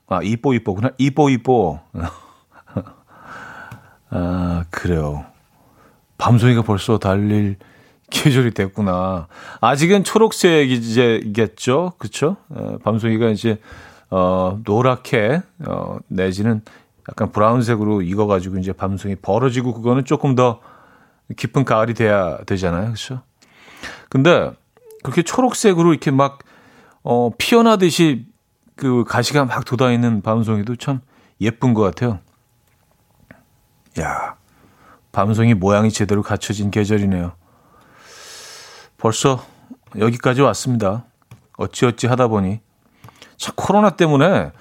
아 0.06 0.20
이뻐 0.22 0.54
이뻐구나. 0.54 0.90
이뻐 0.98 1.28
이뻐. 1.30 1.80
아 4.10 4.64
그래요. 4.70 5.24
밤송이가 6.16 6.62
벌써 6.62 6.98
달릴 6.98 7.56
계절이 8.10 8.52
됐구나. 8.52 9.28
아직은 9.60 10.04
초록색이겠죠, 10.04 11.92
그렇죠? 11.98 12.36
밤송이가 12.82 13.28
이제 13.28 13.60
어 14.10 14.58
노랗게 14.64 15.42
어 15.66 15.98
내지는 16.08 16.62
약간 17.08 17.30
브라운색으로 17.32 18.02
익어가지고 18.02 18.58
이제 18.58 18.72
밤송이 18.72 19.16
벌어지고 19.16 19.74
그거는 19.74 20.04
조금 20.04 20.34
더 20.34 20.60
깊은 21.36 21.64
가을이 21.64 21.94
돼야 21.94 22.38
되잖아요, 22.44 22.86
그렇죠? 22.86 23.20
근데 24.08 24.50
그렇게 25.02 25.22
초록색으로 25.22 25.90
이렇게 25.92 26.10
막 26.10 26.38
어, 27.02 27.30
피어나듯이 27.38 28.26
그 28.76 29.04
가시가 29.04 29.44
막 29.44 29.64
돋아있는 29.64 30.22
밤송이도 30.22 30.76
참 30.76 31.00
예쁜 31.40 31.74
것 31.74 31.82
같아요. 31.82 32.20
야, 34.00 34.36
밤송이 35.12 35.54
모양이 35.54 35.90
제대로 35.90 36.22
갖춰진 36.22 36.70
계절이네요. 36.70 37.32
벌써 38.96 39.44
여기까지 39.98 40.42
왔습니다. 40.42 41.04
어찌어찌 41.56 42.06
하다 42.06 42.28
보니. 42.28 42.60
참, 43.36 43.54
코로나 43.56 43.90
때문에 43.90 44.52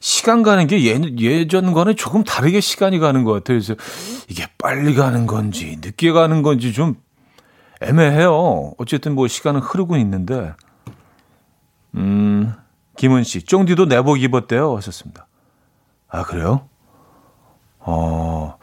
시간 0.00 0.42
가는 0.42 0.66
게 0.66 0.84
예, 0.86 1.00
예전과는 1.18 1.96
조금 1.96 2.24
다르게 2.24 2.60
시간이 2.60 2.98
가는 2.98 3.24
것 3.24 3.32
같아요. 3.32 3.58
그래서 3.58 3.74
이게 4.28 4.46
빨리 4.58 4.94
가는 4.94 5.26
건지, 5.26 5.78
늦게 5.80 6.12
가는 6.12 6.42
건지 6.42 6.72
좀 6.72 6.96
애매해요. 7.80 8.74
어쨌든 8.78 9.14
뭐 9.14 9.28
시간은 9.28 9.60
흐르고 9.60 9.96
있는데. 9.96 10.54
음, 11.94 12.54
김은 12.96 13.24
씨, 13.24 13.42
쫑디도 13.42 13.86
내복 13.86 14.22
입었대요. 14.22 14.76
하셨습니다. 14.76 15.26
아, 16.08 16.24
그래요? 16.24 16.68
어, 17.84 18.56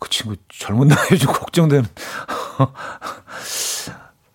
그 0.00 0.10
친구 0.10 0.36
젊은 0.48 0.88
나이에 0.88 1.16
좀 1.18 1.32
걱정되는. 1.32 1.86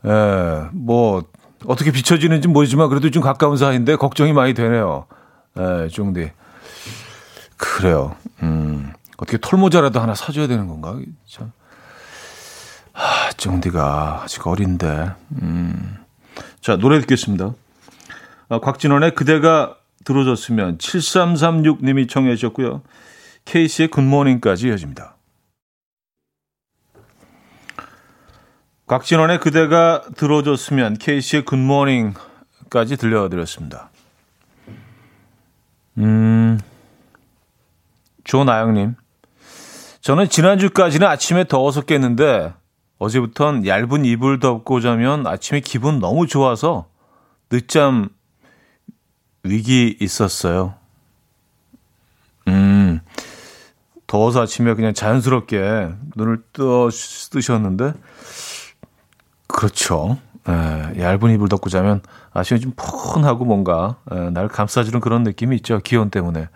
예, 0.06 0.70
뭐, 0.72 1.24
어떻게 1.66 1.92
비춰지는지 1.92 2.48
모르지만 2.48 2.88
그래도 2.90 3.12
좀 3.12 3.22
가까운 3.22 3.58
사이인데 3.58 3.98
걱정이 3.98 4.34
많이 4.34 4.54
되네요. 4.54 5.06
예, 5.58 5.90
쫑디. 5.90 6.32
그래요. 7.58 8.16
음, 8.42 8.94
어떻게 9.18 9.38
털모자라도 9.40 10.00
하나 10.00 10.16
사줘야 10.16 10.48
되는 10.48 10.68
건가? 10.68 10.98
참. 11.28 11.52
아, 12.94 13.30
쫑디가 13.38 14.22
아직 14.24 14.48
어린데. 14.48 15.12
음. 15.42 15.98
자, 16.62 16.78
노래 16.78 17.00
듣겠습니다. 17.02 17.54
아, 18.50 18.60
곽진원의 18.60 19.16
그대가 19.16 19.76
들어줬으면 20.06 20.78
7336님이 20.78 22.10
청해 22.10 22.36
주셨고요. 22.36 22.82
케이스의 23.50 23.88
굿모닝까지 23.88 24.68
이어집니다. 24.68 25.16
곽진원의 28.86 29.40
그대가 29.40 30.04
들어줬으면 30.16 31.00
케이시의 31.00 31.46
굿모닝까지 31.46 32.98
들려드렸습니다. 32.98 33.90
음, 35.98 36.60
조나영님. 38.24 38.96
저는 40.02 40.30
지난주까지는 40.30 41.08
아침에 41.08 41.46
더워서 41.46 41.82
깼는데 41.82 42.54
어제부턴 43.00 43.66
얇은 43.66 44.06
이불 44.06 44.40
덮고 44.40 44.80
자면 44.80 45.26
아침에 45.26 45.60
기분 45.60 46.00
너무 46.00 46.28
좋아서 46.28 46.88
늦잠 47.50 48.10
위기 49.44 49.98
있었어요. 50.00 50.76
음, 52.48 53.02
더워서 54.10 54.42
아침에 54.42 54.74
그냥 54.74 54.96
자연스럽게 54.96 55.92
눈을 56.16 56.42
떠 56.52 56.90
뜨셨는데 57.30 57.94
그렇죠. 59.46 60.18
예, 60.48 61.00
얇은 61.00 61.32
이불 61.32 61.48
덮고 61.48 61.70
자면 61.70 62.02
아침에 62.34 62.60
좀 62.60 62.72
푸근하고 62.76 63.46
뭔가 63.46 63.98
예, 64.12 64.32
날 64.32 64.48
감싸주는 64.48 65.00
그런 65.00 65.22
느낌이 65.22 65.56
있죠. 65.58 65.78
기온 65.78 66.10
때문에. 66.10 66.50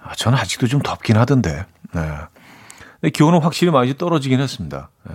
아, 0.00 0.14
저는 0.14 0.38
아직도 0.38 0.68
좀 0.68 0.80
덥긴 0.82 1.16
하던데. 1.16 1.66
예. 1.96 2.00
근데 3.00 3.10
기온은 3.12 3.40
확실히 3.40 3.72
많이 3.72 3.98
떨어지긴 3.98 4.38
했습니다. 4.38 4.88
예. 5.10 5.14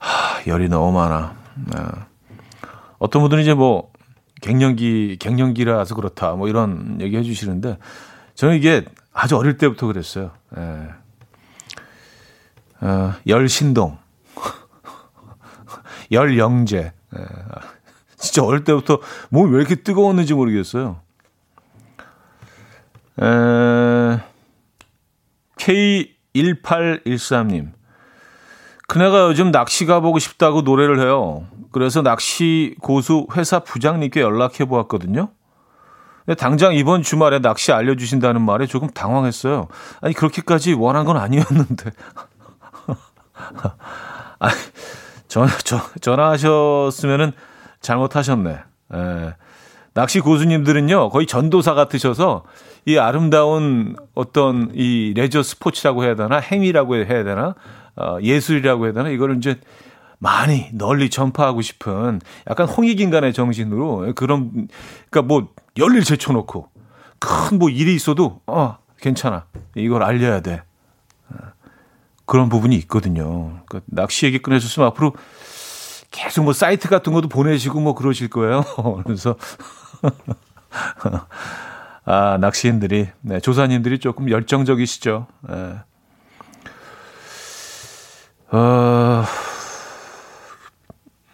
하, 0.00 0.46
열이 0.48 0.68
너무 0.68 0.90
많아. 0.98 1.36
예. 1.76 1.82
어떤 2.98 3.22
분들은 3.22 3.44
이제 3.44 3.54
뭐 3.54 3.92
갱년기 4.40 5.18
갱년기라서 5.20 5.94
그렇다 5.94 6.32
뭐 6.32 6.48
이런 6.48 6.98
얘기 7.00 7.16
해주시는데 7.16 7.78
저는 8.34 8.56
이게 8.56 8.84
아주 9.20 9.36
어릴 9.36 9.56
때부터 9.56 9.88
그랬어요. 9.88 10.30
예. 10.56 10.90
어, 12.80 13.14
열 13.26 13.48
신동. 13.48 13.98
열영재. 16.12 16.78
예. 16.78 16.92
진짜 18.16 18.44
어릴 18.44 18.62
때부터 18.62 19.00
몸이 19.30 19.50
왜 19.50 19.58
이렇게 19.58 19.74
뜨거웠는지 19.74 20.34
모르겠어요. 20.34 21.00
에, 23.20 24.20
K1813님. 25.56 27.72
그네가 28.86 29.24
요즘 29.24 29.50
낚시 29.50 29.84
가보고 29.84 30.20
싶다고 30.20 30.62
노래를 30.62 31.00
해요. 31.00 31.44
그래서 31.72 32.02
낚시 32.02 32.76
고수 32.80 33.26
회사 33.36 33.58
부장님께 33.58 34.20
연락해 34.20 34.66
보았거든요. 34.66 35.32
당장 36.34 36.74
이번 36.74 37.02
주말에 37.02 37.38
낚시 37.40 37.72
알려주신다는 37.72 38.42
말에 38.42 38.66
조금 38.66 38.88
당황했어요. 38.90 39.68
아니, 40.00 40.14
그렇게까지 40.14 40.74
원한 40.74 41.04
건 41.04 41.16
아니었는데. 41.16 41.90
아니, 44.38 44.54
전, 45.28 45.48
전, 45.64 45.80
전화하셨으면은 46.00 47.32
잘못하셨네. 47.80 48.50
에. 48.50 48.62
예. 48.94 49.34
낚시 49.94 50.20
고수님들은요, 50.20 51.08
거의 51.10 51.26
전도사 51.26 51.74
같으셔서 51.74 52.44
이 52.84 52.98
아름다운 52.98 53.96
어떤 54.14 54.70
이 54.74 55.12
레저 55.16 55.42
스포츠라고 55.42 56.04
해야 56.04 56.14
되나, 56.14 56.38
행위라고 56.38 56.96
해야 56.96 57.24
되나, 57.24 57.54
어, 57.96 58.18
예술이라고 58.22 58.84
해야 58.84 58.92
되나, 58.92 59.08
이거를 59.08 59.38
이제 59.38 59.58
많이 60.18 60.68
널리 60.72 61.10
전파하고 61.10 61.62
싶은 61.62 62.20
약간 62.48 62.66
홍익인간의 62.66 63.32
정신으로 63.32 64.12
그런, 64.14 64.68
그러니까 65.10 65.22
뭐 65.22 65.48
열일 65.76 66.04
제쳐놓고 66.04 66.68
큰 67.20 67.58
뭐 67.58 67.70
일이 67.70 67.94
있어도, 67.94 68.40
어, 68.46 68.78
괜찮아. 69.00 69.46
이걸 69.74 70.02
알려야 70.02 70.40
돼. 70.40 70.62
그런 72.26 72.48
부분이 72.50 72.76
있거든요. 72.76 73.60
그러니까 73.66 73.80
낚시 73.86 74.26
얘기 74.26 74.40
꺼내줬으면 74.42 74.86
앞으로 74.88 75.14
계속 76.10 76.44
뭐 76.44 76.52
사이트 76.52 76.88
같은 76.88 77.12
것도 77.12 77.28
보내시고 77.28 77.80
뭐 77.80 77.94
그러실 77.94 78.28
거예요. 78.28 78.64
그래서 79.04 79.36
아 82.04 82.38
낚시인들이 82.40 83.08
네, 83.22 83.40
조사님들이 83.40 83.98
조금 83.98 84.30
열정적이시죠. 84.30 85.26
네. 85.48 85.74
어, 88.50 89.24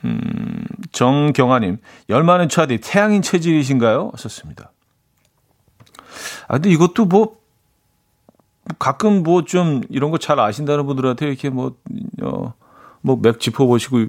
음, 0.04 0.64
정경아님, 0.92 1.78
열많은 2.08 2.48
차디, 2.48 2.78
태양인 2.82 3.22
체질이신가요? 3.22 4.10
하셨습니다. 4.14 4.72
아, 6.48 6.54
근데 6.54 6.70
이것도 6.70 7.06
뭐, 7.06 7.38
가끔 8.78 9.22
뭐 9.22 9.42
좀 9.42 9.82
이런 9.90 10.10
거 10.10 10.18
잘 10.18 10.40
아신다는 10.40 10.86
분들한테 10.86 11.26
이렇게 11.28 11.50
뭐, 11.50 11.76
어, 12.22 12.54
뭐 13.02 13.16
맥 13.16 13.38
짚어보시고 13.40 14.06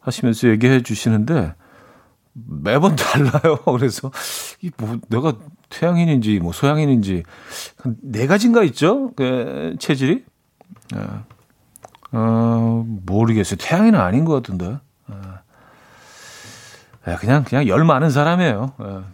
하시면서 0.00 0.48
얘기해 0.48 0.82
주시는데 0.82 1.54
매번 2.34 2.96
달라요. 2.96 3.56
그래서 3.64 4.10
이 4.62 4.70
뭐 4.76 4.98
내가 5.08 5.34
태양인인지 5.70 6.38
뭐 6.40 6.52
소양인인지 6.52 7.22
네 8.02 8.26
가지인가 8.26 8.62
있죠? 8.64 9.12
그 9.16 9.76
체질이. 9.78 10.24
어, 10.94 11.24
어 12.12 12.84
모르겠어요. 13.06 13.56
태양인은 13.58 13.98
아닌 13.98 14.24
것 14.26 14.34
같은데. 14.34 14.78
어. 15.08 15.38
그냥 17.18 17.44
그냥 17.44 17.68
열 17.68 17.84
많은 17.84 18.10
사람이에요. 18.10 18.72
어, 18.78 19.04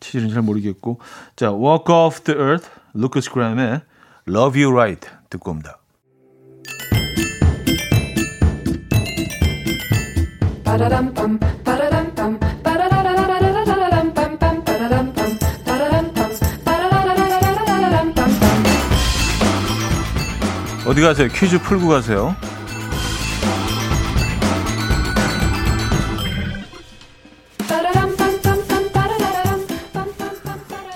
체질은 0.00 0.28
잘 0.30 0.42
모르겠고. 0.42 1.00
자, 1.36 1.52
Walk 1.52 1.94
Off 1.94 2.20
the 2.24 2.38
Earth, 2.38 2.68
루커스 2.92 3.30
그램의 3.30 3.80
Love 4.28 4.62
You 4.62 4.74
Right 4.74 5.08
듣고 5.30 5.50
옵니다. 5.50 5.78
어디 20.86 21.00
가세요? 21.00 21.28
퀴즈 21.28 21.58
풀고 21.62 21.88
가세요. 21.88 22.36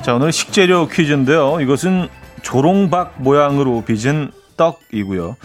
자, 0.09 0.15
오늘 0.15 0.33
식재료 0.33 0.89
퀴즈인데요. 0.89 1.61
이것은 1.61 2.09
조롱박 2.41 3.17
모양으로 3.19 3.85
빚은 3.85 4.33
떡이고요. 4.57 5.37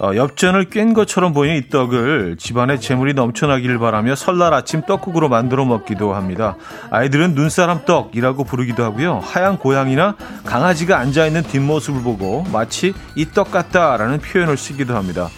어, 0.00 0.10
엽전을 0.16 0.68
깬 0.68 0.94
것처럼 0.94 1.32
보이는 1.32 1.56
이 1.56 1.68
떡을 1.68 2.34
집안에 2.36 2.80
재물이 2.80 3.14
넘쳐나기를 3.14 3.78
바라며 3.78 4.16
설날 4.16 4.52
아침 4.52 4.82
떡국으로 4.82 5.28
만들어 5.28 5.64
먹기도 5.64 6.12
합니다. 6.12 6.56
아이들은 6.90 7.36
눈사람 7.36 7.84
떡이라고 7.84 8.42
부르기도 8.42 8.82
하고요. 8.82 9.20
하얀 9.22 9.58
고양이나 9.58 10.16
강아지가 10.44 10.98
앉아있는 10.98 11.44
뒷모습을 11.44 12.02
보고 12.02 12.42
마치 12.52 12.92
이 13.14 13.26
떡 13.26 13.52
같다라는 13.52 14.18
표현을 14.18 14.56
쓰기도 14.56 14.96
합니다. 14.96 15.28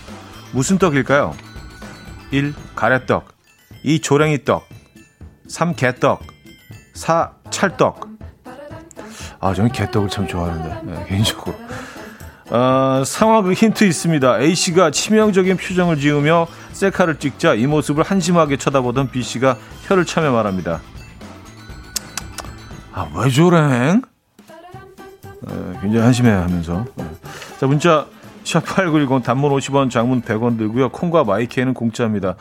무슨 0.52 0.78
떡일까요? 0.78 1.35
1. 2.30 2.54
가래떡 2.74 3.28
2. 3.82 4.00
조랭이 4.00 4.44
떡 4.46 4.66
3. 5.46 5.74
개떡 5.74 6.22
4. 6.94 7.32
찰떡 7.50 8.12
아, 9.42 9.52
저는 9.55 9.72
개떡을 9.72 10.09
참 10.09 10.26
좋아하는데, 10.28 10.81
네, 10.85 11.05
개인적으로. 11.09 11.57
어, 12.50 13.02
상황 13.05 13.42
그 13.42 13.52
힌트 13.55 13.83
있습니다. 13.83 14.40
A씨가 14.40 14.92
치명적인 14.92 15.57
표정을 15.57 15.98
지으며 15.98 16.46
셀카를 16.72 17.16
찍자 17.18 17.55
이 17.55 17.66
모습을 17.66 18.05
한심하게 18.05 18.57
쳐다보던 18.57 19.11
B씨가 19.11 19.57
혀를 19.88 20.05
차며 20.05 20.31
말합니다. 20.31 20.81
아, 22.92 23.09
왜 23.16 23.31
저래? 23.31 23.94
네, 23.96 25.78
굉장히 25.81 26.05
한심해 26.05 26.31
하면서. 26.31 26.85
네. 26.94 27.05
자, 27.59 27.66
문자 27.66 28.07
샵8910 28.44 29.24
단문 29.24 29.50
50원, 29.50 29.90
장문 29.90 30.22
100원 30.22 30.57
들고요. 30.57 30.90
콩과 30.90 31.24
마이케이는 31.24 31.74
공짜입니다. 31.74 32.37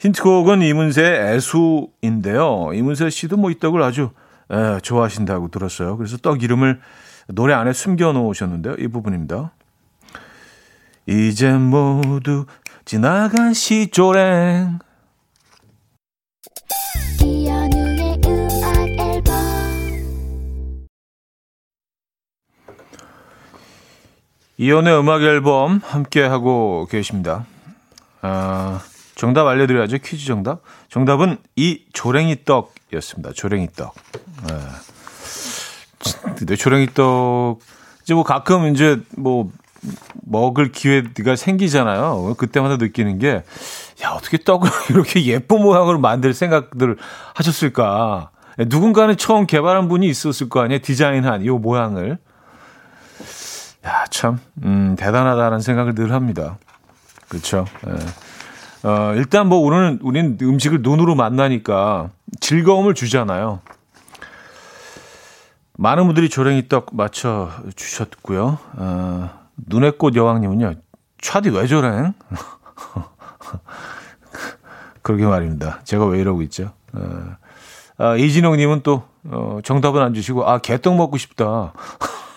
힌트곡은 0.00 0.62
이문세의 0.62 1.34
애수인데요. 1.34 2.70
이문세 2.74 3.10
씨도 3.10 3.38
뭐 3.38 3.50
이 3.50 3.58
떡을 3.58 3.82
아주 3.82 4.10
에, 4.50 4.80
좋아하신다고 4.80 5.48
들었어요. 5.48 5.96
그래서 5.96 6.16
떡 6.18 6.42
이름을 6.42 6.80
노래 7.28 7.54
안에 7.54 7.72
숨겨 7.72 8.12
놓으셨는데요. 8.12 8.74
이 8.78 8.88
부분입니다. 8.88 9.52
이제 11.06 11.52
모두 11.52 12.46
지나간 12.84 13.54
시조랭 13.54 14.78
이연의 24.56 24.98
음악 24.98 25.22
앨범 25.22 25.80
함께 25.82 26.22
하고 26.22 26.86
계십니다. 26.88 27.44
아, 28.22 28.80
정답 29.14 29.46
알려드려야죠. 29.46 29.98
퀴즈 29.98 30.26
정답. 30.26 30.60
정답은 30.88 31.38
이 31.56 31.84
조랭이 31.92 32.44
떡이었습니다. 32.44 33.32
조랭이 33.34 33.68
떡. 33.76 33.94
네. 34.46 34.54
뇌초랭이 36.46 36.88
떡 36.94 37.60
이제 38.02 38.14
뭐 38.14 38.22
가끔 38.24 38.66
이제 38.74 39.00
뭐 39.16 39.50
먹을 40.22 40.72
기회가 40.72 41.36
생기잖아요. 41.36 42.34
그때마다 42.38 42.76
느끼는 42.76 43.18
게, 43.18 43.42
야, 44.02 44.10
어떻게 44.10 44.38
떡을 44.38 44.68
이렇게 44.90 45.24
예쁜 45.26 45.60
모양으로 45.62 45.98
만들 45.98 46.34
생각들을 46.34 46.96
하셨을까. 47.34 48.30
누군가는 48.56 49.16
처음 49.16 49.46
개발한 49.46 49.88
분이 49.88 50.06
있었을 50.08 50.48
거 50.48 50.60
아니에요. 50.60 50.80
디자인한 50.80 51.42
이 51.42 51.48
모양을. 51.48 52.18
야, 53.86 54.04
참, 54.10 54.38
음, 54.62 54.96
대단하다는 54.98 55.60
생각을 55.60 55.94
늘 55.94 56.12
합니다. 56.12 56.56
그렇죠. 57.28 57.66
예. 57.86 57.92
어, 58.84 59.14
일단 59.16 59.48
뭐 59.48 59.58
오늘 59.60 59.98
우리는 60.02 60.36
음식을 60.40 60.82
눈으로 60.82 61.14
만나니까 61.14 62.10
즐거움을 62.40 62.94
주잖아요. 62.94 63.60
많은 65.76 66.04
분들이 66.04 66.28
조랭이 66.28 66.68
떡 66.68 66.94
맞춰 66.94 67.50
주셨고요. 67.74 68.58
어, 68.76 69.30
눈의 69.56 69.92
꽃 69.96 70.14
여왕님은요. 70.14 70.74
차디 71.20 71.48
왜 71.48 71.66
조랭? 71.66 72.12
그러게 75.00 75.24
말입니다. 75.24 75.80
제가 75.84 76.04
왜 76.04 76.20
이러고 76.20 76.42
있죠? 76.42 76.72
어, 76.92 77.36
아, 77.96 78.16
이진홍님은 78.16 78.82
또 78.82 79.04
어, 79.24 79.60
정답은 79.64 80.02
안 80.02 80.12
주시고 80.12 80.46
아 80.46 80.58
개떡 80.58 80.96
먹고 80.96 81.16
싶다. 81.16 81.72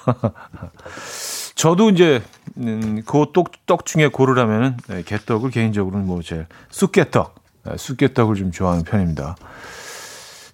저도 1.58 1.90
이제 1.90 2.22
음, 2.58 3.02
그떡 3.04 3.66
떡 3.66 3.86
중에 3.86 4.08
고르라면은 4.10 4.78
네, 4.88 5.02
개떡을 5.04 5.50
개인적으로는 5.50 6.06
뭐 6.06 6.22
제일 6.22 6.46
쑥개떡, 6.70 7.36
네, 7.66 7.78
쑥개떡을 7.78 8.36
좀 8.36 8.52
좋아하는 8.52 8.84
편입니다. 8.84 9.36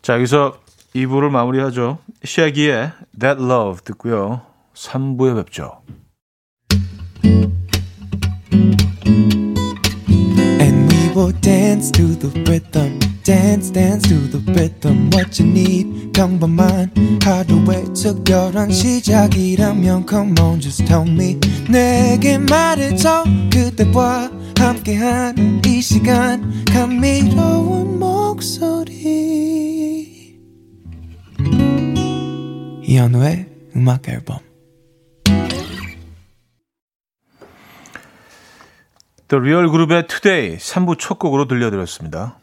자 0.01 0.15
여기서 0.15 0.57
2부를 0.95 1.29
마무리하죠. 1.29 1.97
샤기의 2.23 2.93
That 3.19 3.43
Love 3.43 3.81
듣고요. 3.83 4.43
3부에 4.75 5.35
뵙죠. 5.35 5.81
And 10.61 10.93
we 10.93 11.11
will 11.13 11.33
dance 11.41 11.91
to 11.91 12.17
the 12.17 12.31
rhythm. 12.45 13.12
Dance 13.23 13.71
dance 13.71 14.07
to 14.09 14.27
the 14.27 14.39
rhythm 14.51 15.09
what 15.13 15.41
you 15.41 15.49
need 15.49 16.11
평범한 16.11 16.91
하루의 17.23 17.85
특별한 17.93 18.69
시작이라면 18.69 20.05
come 20.07 20.35
on 20.41 20.59
just 20.59 20.85
tell 20.85 21.07
me 21.07 21.39
내게 21.69 22.37
말해줘 22.37 23.23
그대와 23.51 24.29
함께한 24.57 25.61
이 25.65 25.81
시간 25.81 26.65
감미로운 26.65 27.97
목소리 27.97 28.83
이현우의 32.83 33.47
음악 33.77 34.09
앨범 34.09 34.39
The 39.29 39.39
Real 39.41 39.71
그룹의 39.71 40.07
Today 40.07 40.57
3부 40.57 40.99
첫 40.99 41.17
곡으로 41.17 41.47
들려드렸습니다. 41.47 42.42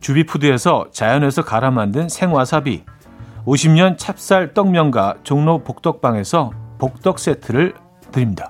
주비푸드에서 0.00 0.86
자연에서 0.90 1.44
갈아 1.44 1.70
만든 1.70 2.08
생와사비 2.08 2.84
50년 3.46 3.96
찹쌀 3.96 4.54
떡면과 4.54 5.18
종로 5.22 5.62
복덕방에서 5.64 6.52
복덕 6.78 7.18
세트를 7.18 7.74
드립니다. 8.10 8.48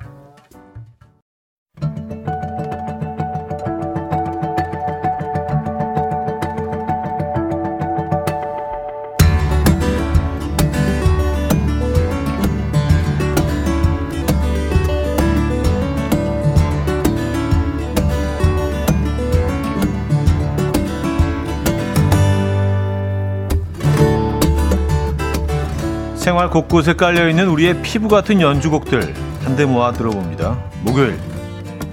생활 26.21 26.51
곳곳에 26.51 26.93
깔려있는 26.93 27.49
우리의 27.49 27.81
피부 27.81 28.07
같은 28.07 28.43
연주곡들 28.43 29.15
한데 29.43 29.65
모아 29.65 29.91
들어봅니다. 29.91 30.63
목요일 30.83 31.19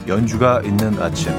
연주가 0.05 0.61
있는 0.65 1.01
아침 1.01 1.31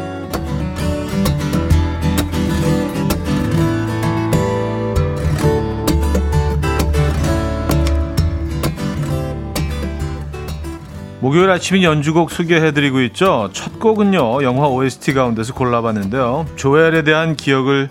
목요일 11.21 11.51
아침인 11.51 11.83
연주곡 11.83 12.31
소개해드리고 12.31 13.03
있죠. 13.03 13.51
첫 13.53 13.79
곡은요. 13.79 14.43
영화 14.43 14.67
OST 14.67 15.13
가운데서 15.13 15.53
골라봤는데요. 15.53 16.47
조엘에 16.57 17.05
대한 17.05 17.37
기억을 17.37 17.91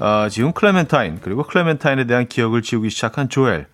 어, 0.00 0.28
지금 0.30 0.52
클레멘타인 0.52 1.18
그리고 1.20 1.42
클레멘타인에 1.42 2.06
대한 2.06 2.26
기억을 2.26 2.62
지우기 2.62 2.88
시작한 2.88 3.28
조엘 3.28 3.66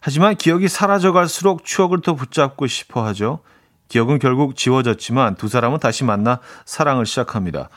하지만 0.00 0.34
기억이 0.36 0.68
사라져 0.68 1.12
갈수록 1.12 1.64
추억을 1.64 2.00
더 2.00 2.14
붙잡고 2.14 2.66
싶어 2.66 3.04
하죠. 3.06 3.40
기억은 3.88 4.18
결국 4.18 4.56
지워졌지만 4.56 5.34
두 5.34 5.48
사람은 5.48 5.78
다시 5.78 6.04
만나 6.04 6.40
사랑을 6.64 7.06
시작합니다. 7.06 7.68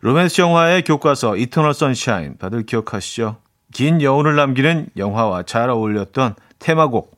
로맨스 0.00 0.40
영화의 0.40 0.84
교과서 0.84 1.36
이터널 1.36 1.74
선샤인 1.74 2.38
다들 2.38 2.64
기억하시죠? 2.64 3.36
긴 3.72 4.00
여운을 4.00 4.36
남기는 4.36 4.88
영화와 4.96 5.42
잘 5.42 5.68
어울렸던 5.68 6.34
테마곡 6.58 7.16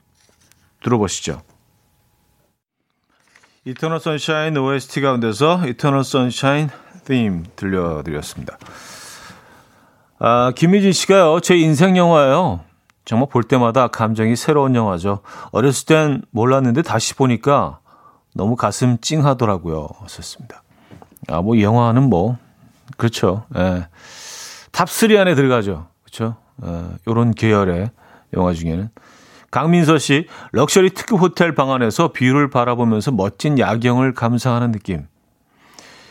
들어보시죠. 0.83 1.43
이터널 3.65 4.01
선샤인 4.01 4.57
OST 4.57 5.03
가운데서 5.03 5.67
이터널 5.69 6.03
선샤인 6.03 6.71
theme 7.05 7.43
들려드렸습니다. 7.55 8.57
아, 10.19 10.53
김미진 10.57 10.93
씨가요, 10.93 11.41
제 11.41 11.57
인생 11.57 11.97
영화예요. 11.97 12.68
정말 13.09 13.27
볼 13.31 13.43
때마다 13.43 13.89
감정이 13.89 14.37
새로운 14.37 14.75
영화죠. 14.75 15.21
어렸을 15.51 15.87
땐 15.87 16.23
몰랐는데 16.31 16.83
다시 16.83 17.15
보니까 17.15 17.79
너무 18.35 18.55
가슴 18.55 18.99
찡하더라고요. 18.99 19.89
썼습니다. 20.07 20.63
아, 21.29 21.41
뭐, 21.41 21.59
영화는 21.59 22.03
뭐, 22.11 22.37
그렇죠. 22.99 23.47
예. 23.57 23.87
탑3 24.73 25.21
안에 25.21 25.35
들어가죠. 25.35 25.87
그렇죠. 26.03 26.37
예, 26.67 26.85
요런 27.09 27.33
계열의 27.33 27.91
영화 28.35 28.53
중에는. 28.53 28.91
강민서 29.51 29.97
씨, 29.97 30.29
럭셔리 30.53 30.91
특급 30.91 31.23
호텔 31.23 31.55
방 31.55 31.71
안에서 31.73 32.13
view를 32.13 32.51
바라보면서 32.51 33.11
멋진 33.13 33.59
야경을 33.59 34.13
감상하는 34.13 34.71
느낌. 34.71 35.07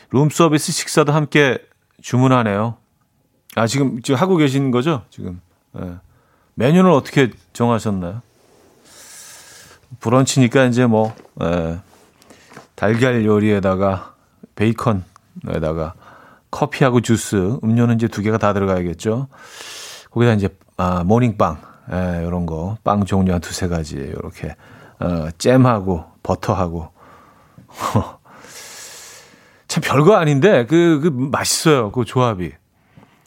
룸 0.10 0.32
서비스 0.32 0.72
식사도 0.72 1.14
함께 1.14 1.60
주문하네요. 2.02 2.78
아, 3.56 3.68
지금, 3.68 4.02
지금 4.02 4.20
하고 4.20 4.36
계신 4.36 4.72
거죠? 4.72 5.04
지금. 5.12 5.42
예. 5.80 5.98
메뉴는 6.58 6.90
어떻게 6.92 7.30
정하셨나요? 7.54 8.24
브런치니까 10.00 10.66
이제 10.66 10.88
뭐 10.88 11.14
에, 11.40 11.78
달걀 12.74 13.24
요리에다가 13.24 14.16
베이컨에다가 14.56 15.94
커피하고 16.50 17.02
주스, 17.02 17.60
음료는 17.64 17.96
이제 17.96 18.08
두 18.08 18.24
개가 18.24 18.40
다 18.40 18.54
들어가야겠죠. 18.54 19.28
거기다 20.10 20.34
이제 20.34 20.50
아, 20.78 21.04
모닝빵 21.04 21.62
에, 21.92 22.26
이런 22.26 22.48
거, 22.48 22.78
빵 22.84 23.06
종류 23.06 23.34
한 23.34 23.40
두세 23.40 23.68
가지 23.68 23.96
이렇게 23.98 24.56
어, 25.00 25.28
잼하고 25.38 26.06
버터하고 26.24 26.90
참 29.68 29.84
별거 29.84 30.16
아닌데 30.16 30.66
그, 30.66 31.02
그 31.04 31.10
맛있어요. 31.10 31.92
그 31.92 32.04
조합이. 32.04 32.52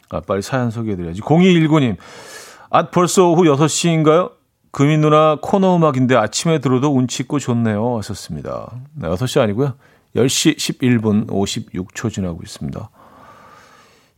아, 0.09 0.19
빨리 0.19 0.41
사연 0.41 0.69
소개해드려야지. 0.69 1.21
0219님. 1.21 1.95
아, 2.73 2.89
벌써 2.89 3.27
오후 3.27 3.43
6시인가요? 3.43 4.31
금인 4.71 5.01
누나 5.01 5.37
코너 5.41 5.75
음악인데 5.75 6.15
아침에 6.15 6.59
들어도 6.59 6.95
운치 6.95 7.23
있고 7.23 7.37
좋네요. 7.37 7.97
하셨습니다. 7.97 8.71
네, 8.93 9.09
6시 9.09 9.41
아니고요. 9.41 9.73
10시 10.15 10.55
11분 10.57 11.27
56초 11.27 12.09
지나고 12.09 12.39
있습니다. 12.41 12.89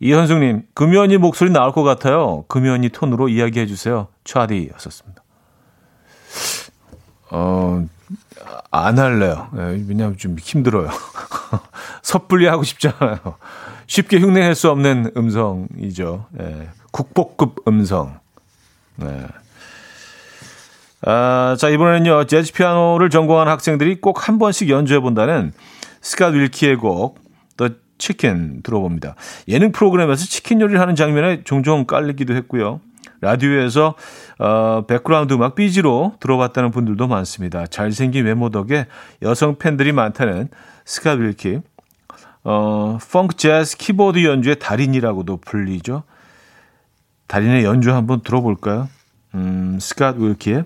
이현숙님, 0.02 0.68
금연이 0.76 1.18
목소리 1.18 1.50
나올 1.50 1.72
것 1.72 1.82
같아요. 1.82 2.46
금연이 2.48 2.90
톤으로 2.90 3.28
이야기해 3.28 3.66
주세요. 3.66 4.08
차디 4.24 4.70
하셨습니다. 4.74 5.24
어, 7.32 7.84
안 8.70 9.00
할래요. 9.00 9.48
네, 9.54 9.84
왜냐하면 9.88 10.18
좀 10.18 10.38
힘들어요. 10.38 10.90
섣불리 12.04 12.46
하고 12.46 12.62
싶잖아요. 12.62 13.18
쉽게 13.88 14.20
흉내낼 14.20 14.54
수 14.54 14.70
없는 14.70 15.14
음성이죠. 15.18 16.28
네, 16.34 16.70
국보급 16.92 17.68
음성. 17.68 18.22
네. 18.98 19.26
아, 21.06 21.56
자, 21.60 21.70
이번에는요, 21.70 22.26
재즈 22.26 22.54
피아노를 22.54 23.10
전공한 23.10 23.48
학생들이 23.48 24.00
꼭 24.00 24.28
한 24.28 24.40
번씩 24.40 24.70
연주해 24.70 25.00
본다는 25.00 25.52
스캇 26.02 26.34
윌키의 26.34 26.78
곡, 26.78 27.20
The 27.58 27.74
Chicken 28.00 28.64
들어봅니다. 28.64 29.16
예능 29.48 29.72
프로그램에서 29.72 30.26
치킨 30.26 30.62
요리를 30.62 30.80
하는 30.80 30.96
장면에 30.96 31.44
종종 31.44 31.86
깔리기도 31.86 32.34
했고요. 32.36 32.80
라디오에서 33.22 33.96
어, 34.40 34.84
백그라운드 34.88 35.34
음악 35.34 35.56
BG로 35.56 36.16
들어봤다는 36.20 36.72
분들도 36.72 37.08
많습니다. 37.08 37.66
잘생긴 37.68 38.26
외모 38.26 38.50
덕에 38.50 38.88
여성 39.22 39.58
팬들이 39.58 39.92
많다는 39.94 40.50
스캇 40.86 41.20
윌키. 41.22 41.60
어, 42.44 42.98
펑크 43.12 43.38
재즈 43.38 43.78
키보드 43.78 44.26
연주의 44.26 44.58
달인이라고도 44.60 45.38
불리죠. 45.38 46.04
달인의 47.34 47.64
연주 47.64 47.92
한번 47.92 48.22
들어볼까요? 48.22 48.88
음, 49.34 49.80
스캇 49.82 50.20
윌키의 50.20 50.66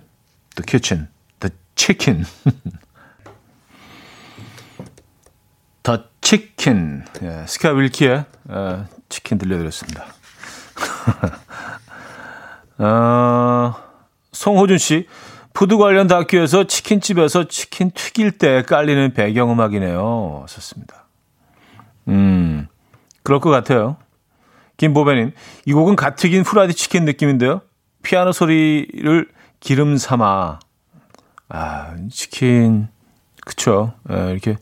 The 0.57 0.65
Kitchen, 0.67 1.07
The 1.39 1.55
Chicken. 1.77 2.25
The 5.83 6.03
Chicken. 6.19 7.05
예, 7.21 7.45
스캇 7.45 7.79
윌키의 7.79 8.25
어, 8.49 8.85
치킨 9.07 9.37
들려드렸습니다. 9.37 10.07
어, 12.79 13.73
송호준 14.33 14.77
씨, 14.77 15.07
food 15.53 15.77
관련 15.77 16.07
다큐에서 16.07 16.67
치킨집에서 16.67 17.47
치킨 17.47 17.91
튀길 17.91 18.37
때 18.37 18.61
깔리는 18.63 19.13
배경음악이네요. 19.13 20.45
썼습니다. 20.49 21.05
음, 22.09 22.67
그럴 23.23 23.39
것 23.39 23.51
같아요. 23.51 23.95
김보배님, 24.77 25.31
이 25.65 25.73
곡은 25.73 25.95
갓 25.95 26.15
튀긴 26.15 26.43
후라이드 26.43 26.73
치킨 26.73 27.05
느낌인데요. 27.05 27.61
피아노 28.03 28.31
소리를 28.31 29.27
기름 29.59 29.97
삼아. 29.97 30.59
아, 31.49 31.95
치킨, 32.11 32.87
그쵸. 33.45 33.93
예, 34.11 34.31
이렇게 34.31 34.57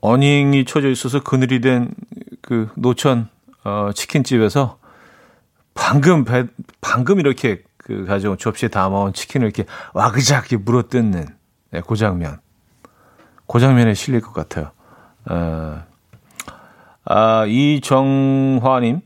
awning이 0.00 0.64
쳐져 0.64 0.88
있어서 0.90 1.22
그늘이 1.22 1.60
된 1.60 1.94
그 2.46 2.70
노천 2.76 3.28
어, 3.64 3.90
치킨집에서 3.92 4.78
방금 5.74 6.24
배, 6.24 6.46
방금 6.80 7.18
이렇게 7.18 7.64
그 7.76 8.06
가져온 8.06 8.38
접시에 8.38 8.68
담아온 8.68 9.12
치킨을 9.12 9.46
이렇게 9.46 9.64
와그작 9.94 10.50
이렇게 10.52 10.56
물어 10.64 10.84
뜯는 10.88 11.26
네, 11.72 11.82
그 11.86 11.96
장면. 11.96 12.38
그 13.48 13.58
장면에 13.58 13.94
실릴 13.94 14.20
것 14.20 14.32
같아요. 14.32 14.70
어, 15.28 15.34
아, 15.34 15.84
이정화님. 17.48 19.00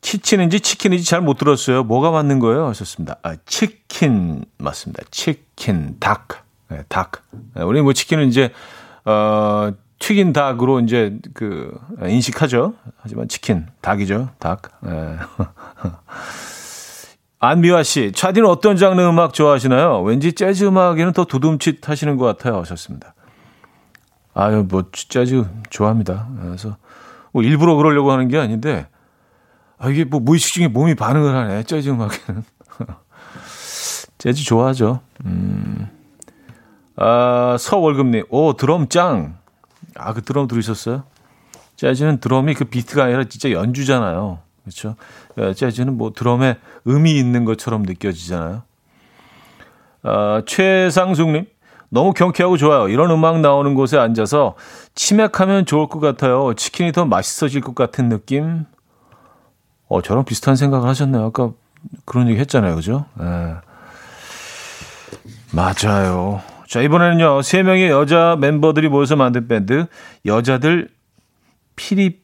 치킨인지 0.00 0.60
치킨인지 0.60 1.04
잘 1.04 1.20
못 1.20 1.36
들었어요. 1.38 1.82
뭐가 1.82 2.10
맞는 2.12 2.38
거예요? 2.38 2.66
하셨습니다. 2.68 3.16
아, 3.22 3.36
치킨 3.46 4.44
맞습니다. 4.58 5.02
치킨, 5.10 5.96
닭. 5.98 6.44
네, 6.68 6.82
닭. 6.88 7.22
네, 7.54 7.62
우리 7.62 7.82
뭐 7.82 7.92
치킨은 7.92 8.28
이제 8.28 8.52
어 9.04 9.72
튀긴 9.98 10.32
닭으로 10.32 10.80
이제 10.80 11.18
그 11.34 11.72
인식하죠. 12.06 12.74
하지만 12.98 13.28
치킨, 13.28 13.66
닭이죠. 13.80 14.30
닭. 14.38 14.62
네. 14.82 15.16
안미화 17.38 17.82
씨, 17.82 18.12
차디는 18.12 18.48
어떤 18.48 18.76
장르 18.76 19.00
음악 19.02 19.34
좋아하시나요? 19.34 20.02
왠지 20.02 20.32
재즈 20.32 20.64
음악에는 20.64 21.12
더 21.12 21.24
두둠칫 21.24 21.86
하시는 21.88 22.16
것 22.16 22.24
같아요. 22.24 22.58
하셨습니다. 22.60 23.14
아유, 24.34 24.66
뭐, 24.68 24.84
재즈 24.92 25.44
좋아합니다. 25.70 26.28
그래서, 26.42 26.76
뭐, 27.36 27.42
일부러 27.42 27.76
그러려고 27.76 28.12
하는 28.12 28.28
게 28.28 28.38
아닌데, 28.38 28.86
아, 29.76 29.90
이게 29.90 30.04
뭐, 30.04 30.20
무의식 30.20 30.54
중에 30.54 30.68
몸이 30.68 30.94
반응을 30.94 31.36
하네. 31.36 31.64
재즈 31.64 31.90
음악에는. 31.90 32.42
재즈 34.16 34.42
좋아하죠. 34.42 35.00
음. 35.26 35.86
아, 36.96 37.58
서월급님, 37.60 38.24
오, 38.30 38.54
드럼 38.54 38.88
짱. 38.88 39.36
아, 39.96 40.14
그 40.14 40.22
드럼 40.22 40.48
들으셨어요? 40.48 41.04
재즈는 41.76 42.20
드럼이 42.20 42.54
그 42.54 42.64
비트가 42.64 43.04
아니라 43.04 43.24
진짜 43.24 43.50
연주잖아요. 43.50 44.38
그렇죠? 44.62 44.96
예, 45.36 45.52
재즈는 45.52 45.98
뭐 45.98 46.14
드럼에 46.14 46.56
의미 46.86 47.18
있는 47.18 47.44
것처럼 47.44 47.82
느껴지잖아요. 47.82 48.62
아, 50.04 50.42
최상숙님, 50.46 51.44
너무 51.88 52.12
경쾌하고 52.12 52.56
좋아요. 52.56 52.88
이런 52.88 53.10
음악 53.10 53.40
나오는 53.40 53.74
곳에 53.74 53.96
앉아서 53.98 54.54
치맥하면 54.94 55.66
좋을 55.66 55.88
것 55.88 56.00
같아요. 56.00 56.54
치킨이 56.54 56.92
더 56.92 57.04
맛있어질 57.04 57.60
것 57.60 57.74
같은 57.74 58.08
느낌. 58.08 58.64
어, 59.88 60.02
저랑 60.02 60.24
비슷한 60.24 60.56
생각을 60.56 60.88
하셨네요. 60.88 61.24
아까 61.24 61.52
그런 62.04 62.28
얘기 62.28 62.40
했잖아요. 62.40 62.74
그죠? 62.74 63.06
예. 63.20 63.54
맞아요. 65.52 66.42
자, 66.68 66.80
이번에는요, 66.80 67.42
세 67.42 67.62
명의 67.62 67.88
여자 67.88 68.36
멤버들이 68.40 68.88
모여서 68.88 69.14
만든 69.14 69.46
밴드, 69.46 69.86
여자들 70.24 70.88
피리, 71.76 72.20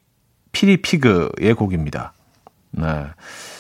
피리피그의 0.50 1.54
곡입니다. 1.54 2.12
네. 2.72 3.06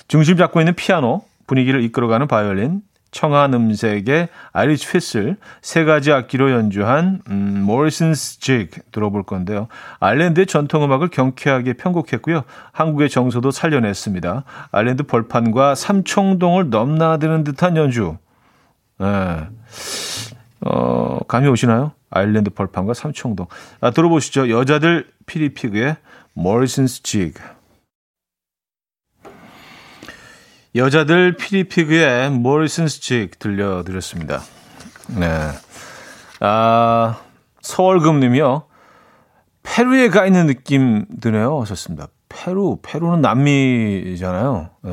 중심 0.08 0.36
잡고 0.36 0.60
있는 0.60 0.74
피아노, 0.74 1.22
분위기를 1.46 1.82
이끌어가는 1.84 2.26
바이올린, 2.26 2.82
청한 3.12 3.54
음색의 3.54 4.28
아리치 4.52 4.88
휘슬, 4.88 5.36
세 5.60 5.84
가지 5.84 6.10
악기로 6.12 6.50
연주한 6.50 7.20
음, 7.28 7.62
모리슨스 7.64 8.40
직 8.40 8.90
들어볼 8.90 9.22
건데요. 9.22 9.68
아일랜드의 10.00 10.46
전통 10.46 10.82
음악을 10.82 11.08
경쾌하게 11.08 11.74
편곡했고요. 11.74 12.42
한국의 12.72 13.10
정서도 13.10 13.50
살려냈습니다. 13.50 14.44
아일랜드 14.72 15.04
벌판과 15.04 15.74
삼청동을 15.74 16.70
넘나드는 16.70 17.44
듯한 17.44 17.76
연주. 17.76 18.16
네. 18.98 19.06
어, 20.62 21.18
감이 21.28 21.48
오시나요? 21.48 21.92
아일랜드 22.10 22.50
벌판과 22.50 22.94
삼청동. 22.94 23.46
아, 23.80 23.90
들어보시죠. 23.90 24.48
여자들 24.48 25.06
피리피그의 25.26 25.96
모리슨스 26.32 27.02
직. 27.02 27.34
여자들 30.74 31.36
피리피그의 31.36 32.30
모리슨스 32.30 33.00
직 33.00 33.38
들려드렸습니다. 33.38 34.40
네. 35.08 35.26
아, 36.40 37.20
서월금님이요. 37.60 38.64
페루에 39.62 40.08
가 40.08 40.26
있는 40.26 40.46
느낌 40.46 41.04
드네요. 41.20 41.60
하셨습니다. 41.60 42.08
페루, 42.28 42.78
페루는 42.82 43.20
남미잖아요. 43.20 44.70
네. 44.82 44.92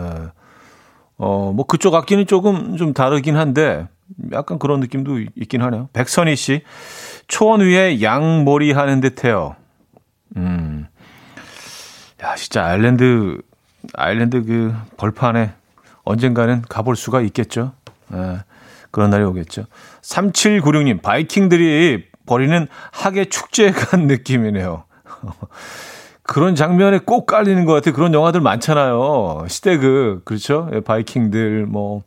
어, 1.18 1.54
뭐 1.54 1.66
그쪽 1.66 1.96
악기는 1.96 2.28
조금 2.28 2.78
좀 2.78 2.94
다르긴 2.94 3.38
한데 3.38 3.88
약간 4.32 4.60
그런 4.60 4.80
느낌도 4.82 5.20
있긴 5.36 5.62
하네요. 5.62 5.90
백선희 5.94 6.36
씨, 6.36 6.64
초원 7.28 7.62
위에 7.62 8.02
양머리 8.02 8.72
하는 8.74 9.00
듯해요. 9.00 9.56
음, 10.36 10.88
야 12.22 12.36
진짜 12.36 12.66
아일랜드 12.66 13.42
아일랜드 13.94 14.44
그 14.44 14.76
벌판에 14.98 15.54
언젠가는 16.10 16.64
가볼 16.68 16.96
수가 16.96 17.22
있겠죠. 17.22 17.74
예, 18.14 18.40
그런 18.90 19.12
날이 19.12 19.24
오겠죠. 19.26 19.66
3796님, 20.02 21.04
바이킹들이 21.04 22.06
벌이는 22.26 22.68
하계 22.92 23.26
축제에 23.26 23.70
간 23.70 24.08
느낌이네요. 24.08 24.86
그런 26.24 26.56
장면에 26.56 26.98
꼭 26.98 27.28
깔리는 27.28 27.64
것 27.66 27.74
같아요. 27.74 27.94
그런 27.94 28.16
영화들 28.16 28.42
많잖아요. 28.42 29.46
시대그, 29.48 30.22
그렇죠? 30.26 30.68
예, 30.74 30.80
바이킹들, 30.80 31.68
뭐, 31.68 32.02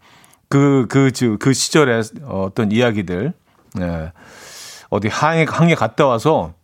그, 0.49 0.87
그, 0.89 1.13
그, 1.17 1.39
그 1.39 1.53
시절의 1.53 2.03
어떤 2.27 2.73
이야기들. 2.73 3.33
예. 3.81 4.13
어디 4.91 5.07
항해, 5.07 5.47
항해 5.49 5.77
갔다 5.77 6.07
와서 6.07 6.55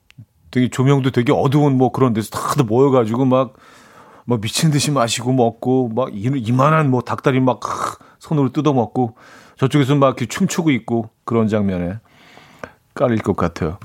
되게 0.50 0.68
조명도 0.68 1.10
되게 1.12 1.32
어두운 1.32 1.76
뭐 1.78 1.92
그런 1.92 2.12
데서 2.12 2.30
다들 2.30 2.64
모여가지고 2.64 3.24
막, 3.26 3.54
뭐 4.28 4.38
미친 4.38 4.70
듯이 4.70 4.90
마시고 4.90 5.32
먹고 5.32 5.88
막 5.88 6.10
이만한 6.12 6.90
뭐 6.90 7.00
닭다리 7.00 7.40
막 7.40 7.60
손으로 8.18 8.52
뜯어 8.52 8.74
먹고 8.74 9.16
저쪽에서 9.56 9.94
막 9.94 10.08
이렇게 10.08 10.26
춤추고 10.26 10.70
있고 10.72 11.08
그런 11.24 11.48
장면에 11.48 11.98
깔릴 12.92 13.22
것 13.22 13.36
같아요. 13.36 13.78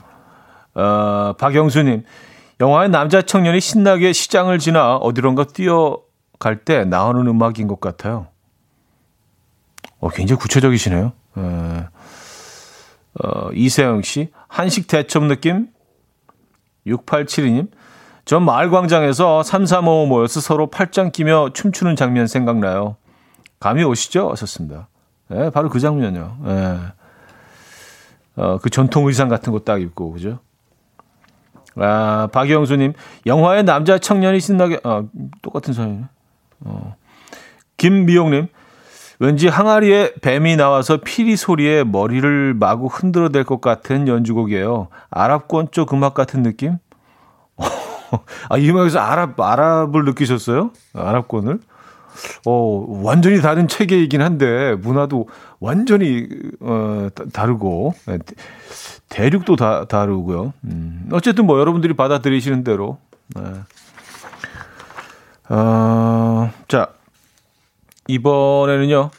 어, 0.76 1.34
박영수님, 1.40 2.04
영화의 2.60 2.90
남자 2.90 3.22
청년이 3.22 3.62
신나게 3.62 4.12
시장을 4.12 4.60
지나 4.60 4.98
어디론가 4.98 5.46
뛰어갈 5.46 6.66
때 6.66 6.84
나오는 6.84 7.26
음악인 7.26 7.70
것 7.70 7.80
같아요. 7.80 8.28
어, 10.02 10.10
굉장히 10.10 10.42
구체적이시네요. 10.42 11.14
어, 11.36 11.88
어, 13.24 13.50
이세영 13.54 14.02
씨, 14.02 14.30
한식 14.50 14.88
대첩 14.88 15.24
느낌? 15.24 15.70
6872님, 16.86 17.70
전 18.26 18.44
마을광장에서 18.44 19.44
3, 19.44 19.66
3, 19.66 19.88
5 19.88 20.06
모여서 20.06 20.40
서로 20.40 20.68
팔짱 20.68 21.12
끼며 21.12 21.50
춤추는 21.54 21.96
장면 21.96 22.28
생각나요. 22.28 22.96
감이 23.60 23.84
오시죠? 23.84 24.30
하셨습니다. 24.32 24.88
네, 25.30 25.50
바로 25.50 25.70
그 25.70 25.80
장면이요. 25.80 26.38
네. 26.46 26.78
어, 28.36 28.58
그 28.62 28.70
전통 28.70 29.08
의상 29.08 29.28
같은 29.30 29.52
거 29.52 29.60
딱 29.60 29.82
입고, 29.82 30.12
그죠? 30.14 30.40
아, 31.76 32.28
박영수님, 32.32 32.94
영화의 33.26 33.64
남자 33.64 33.98
청년이 33.98 34.40
신나게, 34.40 34.80
아, 34.84 35.04
똑같은 35.42 35.74
사연이네. 35.74 36.04
어. 36.62 36.96
김미용님, 37.78 38.48
왠지 39.20 39.48
항아리에 39.48 40.14
뱀이 40.22 40.56
나와서 40.56 40.98
피리 41.04 41.36
소리에 41.36 41.84
머리를 41.84 42.54
마구 42.54 42.88
흔들어 42.88 43.30
댈 43.30 43.44
것 43.44 43.60
같은 43.62 44.08
연주곡이에요. 44.08 44.88
아랍권 45.10 45.70
쪽 45.72 45.94
음악 45.94 46.14
같은 46.14 46.44
느낌? 46.44 46.78
아, 48.50 48.58
이 48.58 48.70
음악에서 48.70 49.00
아랍, 49.00 49.40
아랍을 49.40 50.06
느끼셨어요? 50.06 50.72
아랍권을? 50.94 51.60
어, 52.46 52.86
완전히 53.04 53.42
다른 53.42 53.68
체계이긴 53.68 54.22
한데, 54.22 54.76
문화도 54.76 55.28
완전히, 55.60 56.28
어, 56.60 57.10
다르고, 57.32 57.94
네, 58.06 58.20
대륙도 59.10 59.56
다, 59.56 59.86
다르고요. 59.86 60.54
음, 60.66 61.10
어쨌든 61.12 61.46
뭐 61.46 61.60
여러분들이 61.60 61.94
받아들이시는 61.96 62.64
대로. 62.64 62.98
네. 63.36 63.42
어, 65.50 66.52
자, 66.68 66.90
이번에는요. 68.08 69.12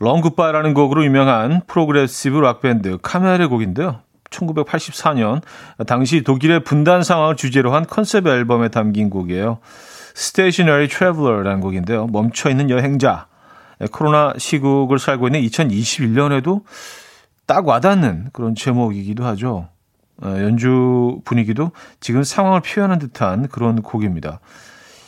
Long 0.00 0.17
Goodbye라는 0.17 0.74
곡으로 0.74 1.04
유명한 1.04 1.62
progressive 1.66 2.38
락밴드 2.38 2.98
카멜의 3.02 3.48
곡인데요. 3.48 4.00
1984년 4.30 5.42
당시 5.86 6.22
독일의 6.22 6.64
분단 6.64 7.02
상황을 7.02 7.36
주제로 7.36 7.74
한 7.74 7.86
컨셉 7.86 8.26
앨범에 8.26 8.68
담긴 8.68 9.10
곡이에요. 9.10 9.58
Stationary 10.16 10.88
Traveler라는 10.88 11.60
곡인데요. 11.60 12.06
멈춰있는 12.08 12.70
여행자. 12.70 13.26
코로나 13.92 14.34
시국을 14.36 14.98
살고 14.98 15.28
있는 15.28 15.40
2021년에도 15.42 16.62
딱 17.46 17.66
와닿는 17.66 18.30
그런 18.32 18.54
제목이기도 18.54 19.24
하죠. 19.24 19.68
어, 20.20 20.26
연주 20.40 21.20
분위기도 21.24 21.70
지금 22.00 22.24
상황을 22.24 22.60
표현한 22.60 22.98
듯한 22.98 23.48
그런 23.48 23.82
곡입니다. 23.82 24.40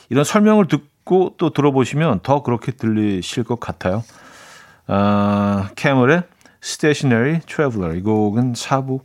이런 0.09 0.23
설명을 0.23 0.67
듣고 0.67 1.35
또 1.37 1.49
들어보시면 1.51 2.21
더 2.23 2.43
그렇게 2.43 2.71
들리실 2.71 3.43
것 3.43 3.59
같아요. 3.59 4.03
아, 4.87 5.69
캐멀의 5.75 6.23
Stationary 6.63 7.41
Traveler 7.41 7.97
이 7.97 8.01
곡은 8.01 8.53
4부 8.53 9.01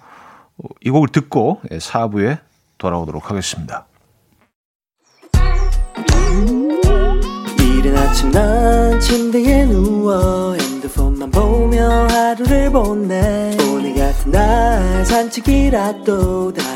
이 0.83 0.91
곡을 0.91 1.09
듣고 1.09 1.61
4부에 1.71 2.31
예, 2.31 2.39
돌아오도록 2.79 3.31
하겠습니다. 3.31 3.87
이른 7.59 7.97
아침 7.97 8.31
난 8.31 8.99
침대에 9.01 9.67
누워 9.67 10.55
핸드폰만 10.55 11.31
보며 11.31 12.07
하루를 12.09 12.71
보내 12.71 13.57
오늘 13.71 13.95
같은 13.95 14.33
날 14.33 15.05
산책이라도 15.05 16.53
다 16.53 16.76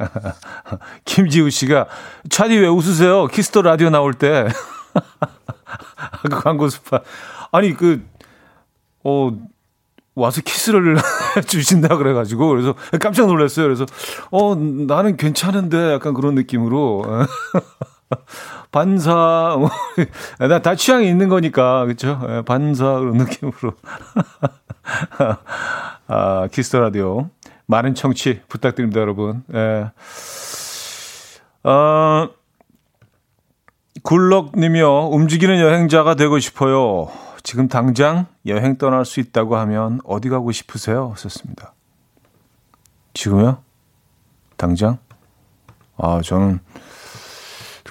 김지우 1.04 1.50
씨가, 1.50 1.86
차디 2.30 2.56
왜 2.56 2.68
웃으세요? 2.68 3.26
Kiss 3.26 3.47
the 3.47 3.62
Radio 3.62 3.90
나올 3.90 4.14
때. 4.14 4.46
그 6.22 6.28
광고 6.42 6.68
spot. 6.68 7.00
아니, 7.52 7.74
그, 7.74 8.04
어, 9.04 9.30
와서 10.14 10.40
키스를 10.40 10.96
주신다 11.46 11.96
그래가지고, 11.96 12.48
그래서 12.48 12.74
깜짝 13.00 13.26
놀랐어요. 13.26 13.66
그래서, 13.66 13.86
어, 14.30 14.54
나는 14.54 15.16
괜찮은데, 15.16 15.92
약간 15.92 16.14
그런 16.14 16.34
느낌으로. 16.34 17.04
반사, 18.72 19.56
뭐, 19.58 19.70
다 20.62 20.74
취향이 20.74 21.08
있는 21.08 21.28
거니까? 21.28 21.86
예, 21.88 22.42
반사, 22.42 23.00
그런 23.00 23.16
느낌으로. 23.18 23.72
아, 26.08 26.48
Kiss 26.52 26.68
the 26.68 26.80
Radio. 26.80 27.30
많은 27.66 27.94
청취 27.94 28.42
부탁드립니다, 28.48 29.00
여러분. 29.00 29.44
예. 29.54 29.90
어, 31.68 32.28
굴럭님이요. 34.02 35.08
움직이는 35.08 35.60
여행자가 35.60 36.14
되고 36.14 36.38
싶어요. 36.38 37.10
지금 37.42 37.68
당장 37.68 38.26
여행 38.46 38.76
떠날 38.78 39.04
수 39.04 39.20
있다고 39.20 39.56
하면 39.56 40.00
어디 40.04 40.28
가고 40.28 40.52
싶으세요? 40.52 41.14
썼습니다. 41.16 41.74
지금요? 43.14 43.58
당장? 44.56 44.98
아, 45.96 46.20
저는 46.22 46.60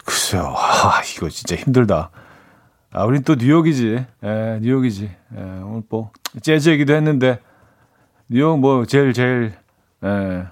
글쎄요. 0.06 0.54
아, 0.56 1.02
이거 1.16 1.30
진짜 1.30 1.56
힘들다. 1.56 2.12
아, 2.92 3.04
우린 3.04 3.24
또 3.24 3.36
뉴욕이지. 3.36 4.06
예, 4.24 4.60
뉴욕이지. 4.62 5.04
예, 5.38 5.42
오늘 5.42 5.84
뭐, 5.90 6.12
재즈 6.42 6.70
얘기도 6.70 6.94
했는데, 6.94 7.40
뉴욕 8.30 8.60
뭐, 8.60 8.86
제일, 8.86 9.14
제일, 9.14 9.54
예, 10.06 10.46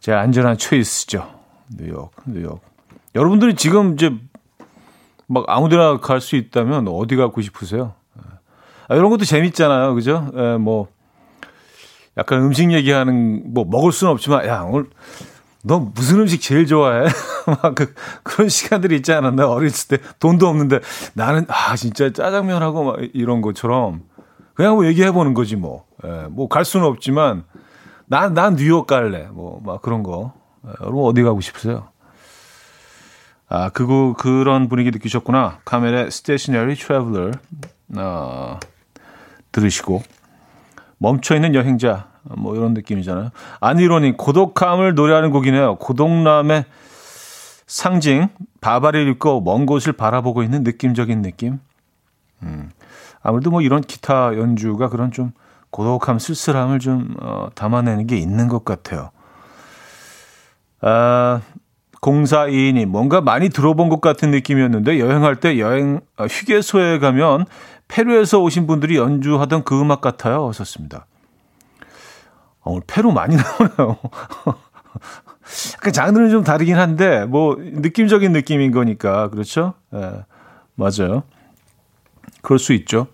제일 0.00 0.18
안전한 0.18 0.56
초이스죠. 0.58 1.28
뉴욕, 1.76 2.10
뉴욕. 2.26 2.60
여러분들이 3.14 3.54
지금 3.56 3.94
이제, 3.94 4.12
막 5.26 5.44
아무 5.48 5.68
데나 5.68 5.98
갈 5.98 6.20
수 6.20 6.36
있다면 6.36 6.88
어디 6.88 7.16
가고 7.16 7.40
싶으세요? 7.40 7.94
아, 8.88 8.94
이런 8.94 9.10
것도 9.10 9.24
재밌잖아요. 9.24 9.94
그죠? 9.94 10.30
예, 10.34 10.56
뭐, 10.56 10.88
약간 12.16 12.40
음식 12.40 12.70
얘기하는, 12.72 13.52
뭐, 13.52 13.64
먹을 13.66 13.92
수는 13.92 14.12
없지만, 14.12 14.46
야, 14.46 14.62
오늘, 14.62 14.88
너 15.64 15.78
무슨 15.80 16.20
음식 16.20 16.40
제일 16.40 16.66
좋아해? 16.66 17.06
막 17.62 17.74
그, 17.74 17.92
그런 18.22 18.48
시간들이 18.48 18.96
있지 18.96 19.12
않았나? 19.12 19.48
어렸을 19.50 19.98
때 19.98 20.04
돈도 20.20 20.46
없는데 20.46 20.78
나는 21.14 21.46
아 21.48 21.74
진짜 21.74 22.10
짜장면하고 22.12 22.84
막 22.84 22.96
이런 23.12 23.42
것처럼 23.42 24.02
그냥 24.54 24.76
뭐 24.76 24.86
얘기해 24.86 25.10
보는 25.10 25.34
거지 25.34 25.56
뭐. 25.56 25.84
예, 26.04 26.26
뭐 26.30 26.46
갈 26.48 26.64
수는 26.64 26.86
없지만 26.86 27.42
난 28.08 28.34
난 28.34 28.56
뉴욕 28.56 28.86
갈래. 28.86 29.28
뭐 29.30 29.60
막 29.64 29.82
그런 29.82 30.02
거. 30.02 30.32
예, 30.66 30.70
여러분 30.80 31.04
어디 31.04 31.22
가고 31.22 31.40
싶으세요? 31.40 31.88
아, 33.48 33.70
그거 33.70 34.14
그런 34.18 34.68
분위기 34.68 34.90
느끼셨구나. 34.90 35.60
카멜의 35.64 36.08
Stationary 36.08 36.76
어, 37.96 38.58
들으시고 39.52 40.02
멈춰 40.98 41.34
있는 41.34 41.54
여행자 41.54 42.08
뭐 42.36 42.54
이런 42.54 42.74
느낌이잖아요. 42.74 43.30
아니로니 43.60 44.16
고독함을 44.18 44.94
노래하는 44.94 45.30
곡이네요. 45.30 45.76
고독남의 45.76 46.66
상징 47.66 48.28
바바리를 48.60 49.08
입고 49.12 49.40
먼 49.40 49.64
곳을 49.64 49.92
바라보고 49.94 50.42
있는 50.42 50.62
느낌적인 50.62 51.22
느낌. 51.22 51.60
음. 52.42 52.70
아무래도 53.22 53.50
뭐 53.50 53.62
이런 53.62 53.80
기타 53.80 54.36
연주가 54.36 54.88
그런 54.88 55.10
좀 55.10 55.32
고독함, 55.70 56.18
쓸쓸함을 56.18 56.78
좀 56.78 57.14
어, 57.20 57.48
담아내는 57.54 58.06
게 58.06 58.16
있는 58.16 58.48
것 58.48 58.64
같아요. 58.64 59.10
아, 60.80 61.40
0422님, 62.00 62.86
뭔가 62.86 63.20
많이 63.20 63.48
들어본 63.48 63.88
것 63.88 64.00
같은 64.00 64.30
느낌이었는데 64.30 65.00
여행할 65.00 65.36
때 65.36 65.58
여행 65.58 66.00
어, 66.16 66.26
휴게소에 66.26 66.98
가면 66.98 67.46
페루에서 67.88 68.40
오신 68.40 68.66
분들이 68.66 68.96
연주하던 68.96 69.64
그 69.64 69.80
음악 69.80 70.00
같아요. 70.00 70.48
하셨습니다. 70.48 71.06
어, 72.60 72.72
오늘 72.72 72.82
페루 72.86 73.12
많이 73.12 73.36
나오네요. 73.76 73.98
약간 75.74 75.92
장르는 75.92 76.30
좀 76.30 76.44
다르긴 76.44 76.76
한데, 76.76 77.24
뭐, 77.24 77.56
느낌적인 77.58 78.32
느낌인 78.32 78.70
거니까, 78.70 79.30
그렇죠? 79.30 79.74
예, 79.94 80.24
맞아요. 80.74 81.22
그럴 82.42 82.58
수 82.58 82.74
있죠. 82.74 83.06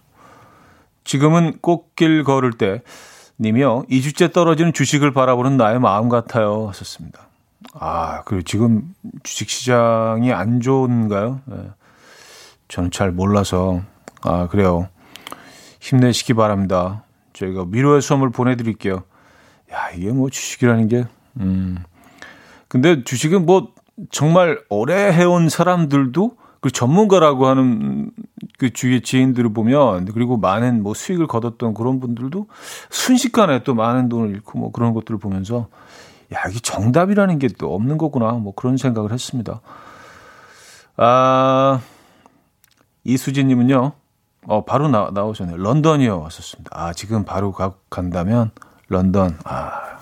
지금은 1.05 1.59
꽃길 1.61 2.25
걸을 2.25 2.53
때, 2.53 2.83
님이요, 3.39 3.85
2주째 3.91 4.33
떨어지는 4.33 4.73
주식을 4.73 5.13
바라보는 5.13 5.57
나의 5.57 5.81
마음 5.81 6.09
같아요. 6.09 6.69
하셨습니다. 6.69 7.29
아, 7.75 8.23
그, 8.25 8.43
지금 8.43 8.95
주식 9.23 9.49
시장이 9.51 10.33
안 10.33 10.61
좋은가요? 10.61 11.41
예. 11.51 11.71
저는 12.69 12.91
잘 12.91 13.11
몰라서, 13.11 13.83
아, 14.23 14.49
그래요. 14.49 14.89
힘내시기 15.81 16.35
바랍니다. 16.35 17.05
저희가 17.35 17.67
미로의 17.67 18.01
수험을 18.01 18.31
보내드릴게요. 18.31 19.03
야, 19.73 19.91
이게 19.95 20.11
뭐 20.11 20.31
주식이라는 20.31 20.89
게, 20.89 21.07
음. 21.41 21.79
근데 22.69 23.05
주식은 23.05 23.45
뭐 23.45 23.73
정말 24.11 24.61
오래 24.69 25.13
해온 25.13 25.49
사람들도 25.49 26.37
그 26.65 26.71
전문가라고 26.71 27.47
하는 27.47 28.11
그 28.57 28.73
주위의 28.73 29.03
지인들을 29.03 29.53
보면 29.53 30.07
그리고 30.07 30.39
많은 30.39 30.83
뭐 30.83 30.95
수익을 30.95 31.27
거뒀던 31.27 31.75
그런 31.75 32.01
분들도 32.01 32.47
순식간에 32.89 33.65
또 33.65 33.75
많은 33.75 34.09
돈을 34.09 34.31
잃고 34.31 34.59
뭐 34.59 34.73
그런 34.73 34.95
것들을 34.95 35.19
보면서 35.19 35.69
야, 36.33 36.39
이게 36.49 36.59
정답이라는 36.61 37.39
게 37.39 37.49
또 37.59 37.75
없는 37.75 37.99
거구나. 37.99 38.33
뭐 38.33 38.55
그런 38.55 38.79
생각을 38.79 39.12
했습니다. 39.12 39.61
아, 40.97 41.83
이수진 43.05 43.49
님은요, 43.49 43.93
어, 44.47 44.65
바로 44.65 44.89
나, 44.89 45.11
나오셨네요. 45.12 45.59
런던이요. 45.59 46.19
왔었습니다. 46.19 46.71
아, 46.73 46.95
지금 46.95 47.27
바로 47.27 47.53
가, 47.53 47.75
간다면 47.91 48.53
런던. 48.89 49.37
아, 49.45 49.99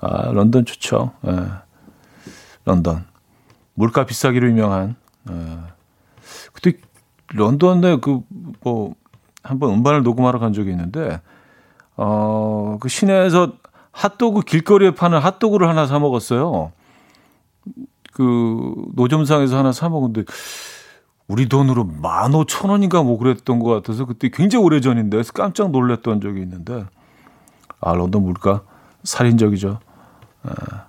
아 0.00 0.32
런던 0.32 0.64
좋죠. 0.64 1.12
예. 1.28 1.36
런던. 2.64 3.06
물가 3.74 4.04
비싸기로 4.04 4.48
유명한. 4.48 4.96
예. 5.30 5.73
그때 6.54 6.78
런던에 7.34 7.96
그, 7.96 8.20
뭐, 8.62 8.94
한번 9.42 9.74
음반을 9.74 10.02
녹음하러 10.02 10.38
간 10.38 10.54
적이 10.54 10.70
있는데, 10.70 11.20
어, 11.96 12.78
그 12.80 12.88
시내에서 12.88 13.52
핫도그 13.92 14.42
길거리에 14.42 14.92
파는 14.92 15.18
핫도그를 15.18 15.68
하나 15.68 15.86
사 15.86 15.98
먹었어요. 15.98 16.72
그 18.12 18.74
노점상에서 18.94 19.58
하나 19.58 19.72
사 19.72 19.88
먹었는데 19.88 20.24
우리 21.26 21.48
돈으로 21.48 21.84
만 21.84 22.34
오천 22.34 22.70
원인가 22.70 23.02
뭐 23.02 23.18
그랬던 23.18 23.58
것 23.58 23.70
같아서 23.70 24.04
그때 24.04 24.30
굉장히 24.32 24.64
오래 24.64 24.80
전인데 24.80 25.22
깜짝 25.32 25.70
놀랐던 25.70 26.20
적이 26.20 26.42
있는데 26.42 26.84
아, 27.80 27.94
런던 27.94 28.22
물가 28.22 28.62
살인적이죠. 29.04 29.78
아, 30.42 30.86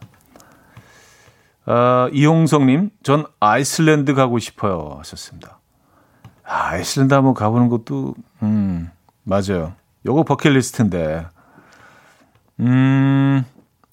아, 1.65 2.09
이홍성님, 2.13 2.91
전 3.03 3.25
아이슬란드 3.39 4.13
가고 4.13 4.37
싶어요. 4.39 4.95
하셨습니다. 4.99 5.59
아, 6.43 6.69
아이슬란드 6.69 7.13
한번 7.13 7.33
가보는 7.33 7.69
것도, 7.69 8.13
음, 8.43 8.91
맞아요. 9.23 9.73
요거 10.05 10.23
버킷리스트인데. 10.23 11.25
음, 12.59 13.43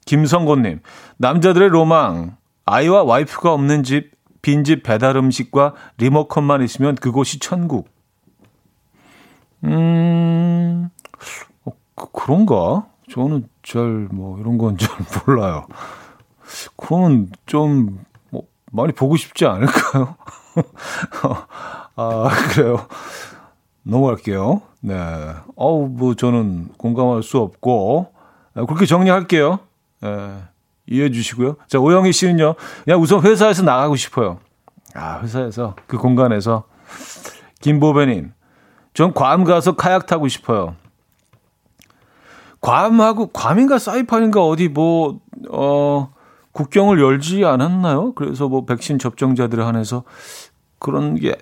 김성곤님, 0.05 0.81
남자들의 1.17 1.69
로망. 1.71 2.37
아이와 2.67 3.03
와이프가 3.05 3.53
없는 3.53 3.83
집, 3.83 4.13
빈집 4.43 4.83
배달 4.83 5.17
음식과 5.17 5.75
리모컨만 5.99 6.63
있으면 6.63 6.95
그곳이 6.97 7.39
천국. 7.39 7.89
음, 9.65 10.91
어, 11.65 11.71
그, 11.95 12.07
그런가? 12.13 12.87
저는 13.11 13.49
잘, 13.63 14.09
뭐, 14.13 14.39
이런 14.41 14.59
건 14.59 14.77
잘 14.77 14.91
몰라요. 15.27 15.67
그러면 16.77 17.31
좀, 17.47 18.05
뭐, 18.31 18.43
많이 18.71 18.93
보고 18.93 19.17
싶지 19.17 19.45
않을까요? 19.47 20.17
아, 21.97 22.29
그래요. 22.53 22.87
넘어갈게요. 23.83 24.63
네. 24.81 24.95
어우, 25.57 25.89
뭐, 25.89 26.15
저는 26.15 26.69
공감할 26.79 27.23
수 27.23 27.39
없고, 27.39 28.13
아, 28.55 28.65
그렇게 28.67 28.87
정리할게요. 28.87 29.59
네. 30.01 30.43
이해해 30.87 31.11
주시고요. 31.11 31.57
자, 31.69 31.79
오영희 31.79 32.13
씨는요, 32.13 32.55
그냥 32.85 33.01
우선 33.01 33.23
회사에서 33.23 33.63
나가고 33.63 33.97
싶어요. 33.97 34.39
아, 34.95 35.21
회사에서, 35.21 35.75
그 35.87 35.97
공간에서. 35.97 36.65
김보배 37.61 38.07
님, 38.07 38.33
전 38.93 39.13
괌 39.15 39.45
가서 39.45 39.77
카약 39.77 40.07
타고 40.07 40.27
싶어요. 40.29 40.75
괌하고, 42.61 43.29
괌인가 43.29 43.79
사이판인가 43.79 44.45
어디 44.45 44.69
뭐, 44.69 45.21
어, 45.51 46.13
국경을 46.53 47.01
열지 47.01 47.45
않았나요? 47.45 48.13
그래서 48.15 48.49
뭐 48.49 48.65
백신 48.65 48.99
접종자들에 48.99 49.63
한해서 49.63 50.05
그런 50.79 51.15
게, 51.15 51.35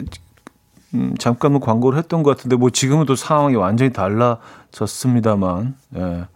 음, 0.94 1.14
잠깐 1.18 1.52
뭐 1.52 1.60
광고를 1.60 1.98
했던 1.98 2.22
것 2.22 2.36
같은데, 2.36 2.56
뭐 2.56 2.70
지금은 2.70 3.06
또 3.06 3.14
상황이 3.16 3.56
완전히 3.56 3.92
달라졌습니다만, 3.92 5.76
예. 5.96 6.26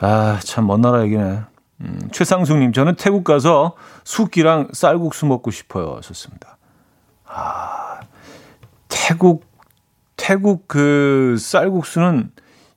아, 0.00 0.38
참 0.42 0.66
먼 0.66 0.80
나라 0.80 1.02
얘기네. 1.04 1.40
음, 1.80 1.98
최상숙님, 2.12 2.72
저는 2.72 2.94
태국 2.96 3.24
가서 3.24 3.74
숙기랑 4.04 4.68
쌀국수 4.72 5.26
먹고 5.26 5.50
싶어요. 5.50 6.00
좋습니다. 6.02 6.56
아, 7.26 8.00
태국, 8.88 9.44
태국 10.16 10.68
그 10.68 11.36
쌀국수는 11.38 12.30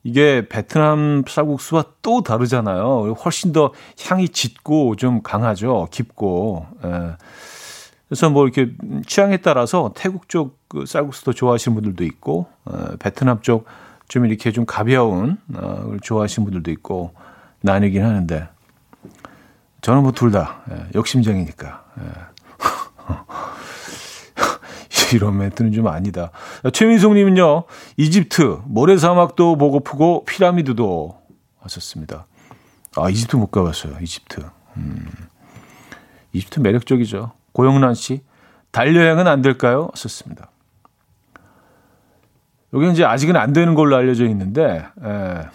이게 0.08 0.48
베트남 0.48 1.24
쌀국수와 1.28 1.86
또 2.02 2.22
다르잖아요. 2.22 3.14
훨씬 3.14 3.52
더 3.52 3.74
향이 4.02 4.30
짙고 4.30 4.96
좀 4.96 5.22
강하죠. 5.22 5.88
깊고. 5.92 6.66
예. 6.86 7.18
그래서 8.08 8.30
뭐 8.30 8.48
이렇게 8.48 8.72
취향에 9.06 9.38
따라서 9.38 9.92
태국 9.96 10.30
쪽그 10.30 10.86
쌀국수도 10.86 11.34
좋아하시는 11.34 11.76
분들도 11.76 12.06
있고, 12.06 12.48
어, 12.66 12.96
베트남 13.00 13.42
쪽 13.42 13.66
좀 14.08 14.26
이렇게 14.26 14.52
좀 14.52 14.66
가벼운 14.66 15.38
어, 15.54 15.84
걸 15.86 16.00
좋아하시는 16.00 16.46
분들도 16.46 16.72
있고 16.72 17.14
나뉘긴 17.62 18.04
하는데 18.04 18.48
저는 19.82 20.04
뭐 20.04 20.12
둘다 20.12 20.62
예, 20.72 20.88
욕심쟁이니까. 20.96 21.84
예. 22.00 22.04
이런 25.14 25.38
멘트는 25.38 25.72
좀 25.72 25.88
아니다. 25.88 26.32
최민숙님은요, 26.72 27.64
이집트, 27.98 28.62
모래사막도 28.66 29.58
보고프고 29.58 30.26
피라미드도 30.26 31.18
하셨습니다. 31.60 32.26
아, 32.96 33.10
이집트 33.10 33.36
못 33.36 33.48
가봤어요, 33.48 33.98
이집트. 34.02 34.42
음, 34.78 35.08
이집트 36.34 36.60
매력적이죠. 36.60 37.32
고영란 37.54 37.94
씨, 37.96 38.22
달여행은 38.72 39.28
안 39.28 39.42
될까요? 39.42 39.90
하셨습니다. 39.94 40.52
여기 42.74 42.92
이제 42.92 43.06
아직은 43.06 43.36
안 43.36 43.54
되는 43.54 43.76
걸로 43.76 43.96
알려져 43.96 44.26
있는데, 44.26 44.86
예. 45.04 45.50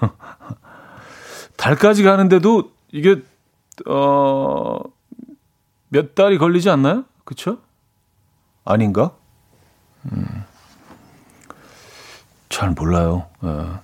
달까지 1.56 2.02
가는데도 2.02 2.70
이게, 2.92 3.22
어, 3.86 4.78
몇 5.88 6.14
달이 6.14 6.38
걸리지 6.38 6.68
않나요? 6.68 7.04
그쵸? 7.24 7.58
아닌가? 8.68 9.12
음. 10.12 10.44
잘 12.50 12.70
몰라요. 12.70 13.26
어. 13.40 13.80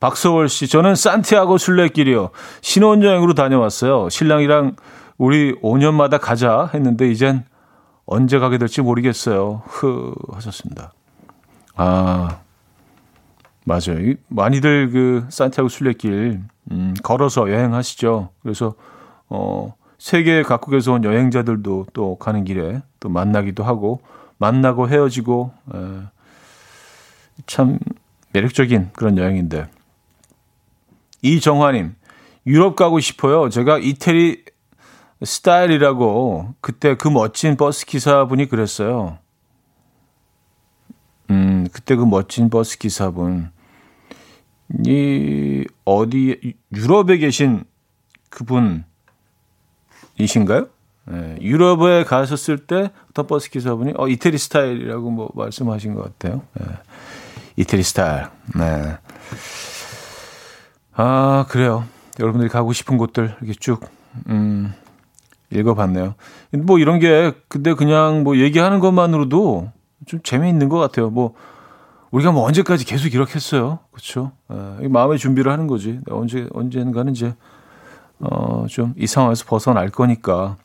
박서월 0.00 0.48
씨, 0.48 0.68
저는 0.68 0.94
산티아고 0.94 1.58
순례길이요. 1.58 2.30
신혼여행으로 2.62 3.34
다녀왔어요. 3.34 4.08
신랑이랑 4.08 4.76
우리 5.18 5.54
5년마다 5.56 6.20
가자 6.20 6.70
했는데 6.72 7.10
이젠 7.10 7.44
언제 8.06 8.38
가게 8.38 8.56
될지 8.58 8.82
모르겠어요. 8.82 9.62
흐 9.66 10.14
하셨습니다. 10.32 10.92
아 11.74 12.40
맞아요. 13.64 14.14
많이들 14.28 14.90
그 14.90 15.26
산티아고 15.30 15.68
순례길 15.68 16.40
음, 16.70 16.94
걸어서 17.02 17.50
여행하시죠. 17.50 18.30
그래서 18.42 18.74
어 19.28 19.74
세계 20.06 20.44
각국에서 20.44 20.92
온 20.92 21.02
여행자들도 21.02 21.86
또 21.92 22.14
가는 22.14 22.44
길에 22.44 22.80
또 23.00 23.08
만나기도 23.08 23.64
하고 23.64 24.02
만나고 24.38 24.88
헤어지고 24.88 25.50
에, 25.74 25.78
참 27.48 27.80
매력적인 28.32 28.90
그런 28.92 29.18
여행인데 29.18 29.66
이정화님 31.22 31.96
유럽 32.46 32.76
가고 32.76 33.00
싶어요. 33.00 33.48
제가 33.48 33.78
이태리 33.78 34.44
스타일이라고 35.24 36.54
그때 36.60 36.96
그 36.96 37.08
멋진 37.08 37.56
버스 37.56 37.84
기사분이 37.84 38.46
그랬어요. 38.46 39.18
음 41.30 41.66
그때 41.72 41.96
그 41.96 42.04
멋진 42.04 42.48
버스 42.48 42.78
기사분 42.78 43.50
이 44.86 45.66
어디 45.84 46.54
유럽에 46.72 47.18
계신 47.18 47.64
그분 48.30 48.84
이신가요? 50.18 50.66
네, 51.08 51.38
유럽에 51.40 52.04
가셨을 52.04 52.66
때 52.66 52.90
터버스 53.14 53.50
기사분이 53.50 53.94
어 53.96 54.08
이태리 54.08 54.38
스타일이라고 54.38 55.10
뭐 55.10 55.30
말씀하신 55.34 55.94
것 55.94 56.02
같아요. 56.02 56.42
네, 56.54 56.66
이태리 57.56 57.82
스타일. 57.82 58.26
네. 58.56 58.98
아 60.94 61.46
그래요. 61.48 61.84
여러분들이 62.18 62.50
가고 62.50 62.72
싶은 62.72 62.96
곳들 62.96 63.36
이렇게 63.40 63.52
쭉 63.58 63.80
음, 64.28 64.72
읽어봤네요. 65.50 66.14
뭐 66.64 66.78
이런 66.78 66.98
게 66.98 67.32
근데 67.48 67.74
그냥 67.74 68.24
뭐 68.24 68.36
얘기하는 68.38 68.80
것만으로도 68.80 69.70
좀 70.06 70.20
재미있는 70.22 70.68
것 70.68 70.78
같아요. 70.78 71.10
뭐 71.10 71.34
우리가 72.10 72.32
뭐 72.32 72.44
언제까지 72.46 72.84
계속 72.84 73.14
이렇게 73.14 73.34
했어요. 73.34 73.80
그렇죠? 73.90 74.32
예, 74.80 74.88
마음의 74.88 75.18
준비를 75.18 75.52
하는 75.52 75.66
거지. 75.66 76.00
언제 76.10 76.48
언젠가는 76.52 77.12
이제 77.12 77.34
어, 78.20 78.66
좀 78.68 78.94
이 78.96 79.06
상황에서 79.06 79.44
벗어날 79.46 79.90
거니까. 79.90 80.56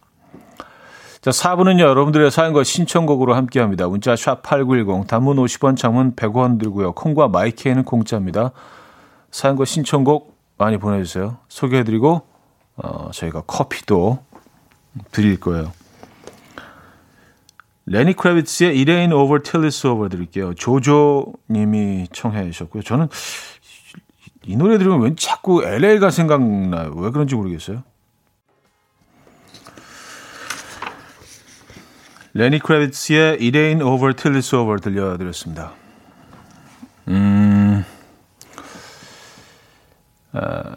자, 1.21 1.29
4부는요, 1.29 1.81
여러분들의 1.81 2.31
사연과 2.31 2.63
신청곡으로 2.63 3.35
함께 3.35 3.59
합니다. 3.59 3.87
문자 3.87 4.15
샵8910, 4.15 5.05
단문 5.07 5.37
50원, 5.37 5.77
장문 5.77 6.15
100원 6.15 6.59
들고요. 6.59 6.93
콩과 6.93 7.27
마이케이는 7.27 7.83
공짜입니다. 7.83 8.51
사연과 9.29 9.65
신청곡 9.65 10.35
많이 10.57 10.77
보내주세요. 10.77 11.37
소개해드리고, 11.47 12.21
어, 12.77 13.11
저희가 13.13 13.41
커피도 13.41 14.17
드릴 15.11 15.39
거예요. 15.39 15.71
레니 17.85 18.13
크래비츠의 18.13 18.69
It 18.71 18.91
Ain't 18.91 19.13
Over 19.13 19.41
Till 19.43 19.67
It's 19.67 19.87
Over 19.87 20.09
드릴게요. 20.09 20.53
조조 20.53 21.33
님이 21.49 22.07
청해 22.11 22.49
주셨고요. 22.51 22.83
저는 22.83 23.09
이 24.43 24.55
노래 24.55 24.77
들으면 24.77 25.01
왠 25.01 25.15
자꾸 25.15 25.63
LA가 25.63 26.09
생각나요. 26.09 26.93
왜 26.95 27.11
그런지 27.11 27.35
모르겠어요. 27.35 27.83
레니 32.33 32.59
크래비츠의 32.59 33.33
It 33.33 33.51
Ain't 33.51 33.85
Over 33.85 34.15
Till 34.15 34.39
It's 34.39 34.57
Over 34.57 34.79
들려드렸습니다. 34.79 35.73
음, 37.09 37.83
아, 40.31 40.75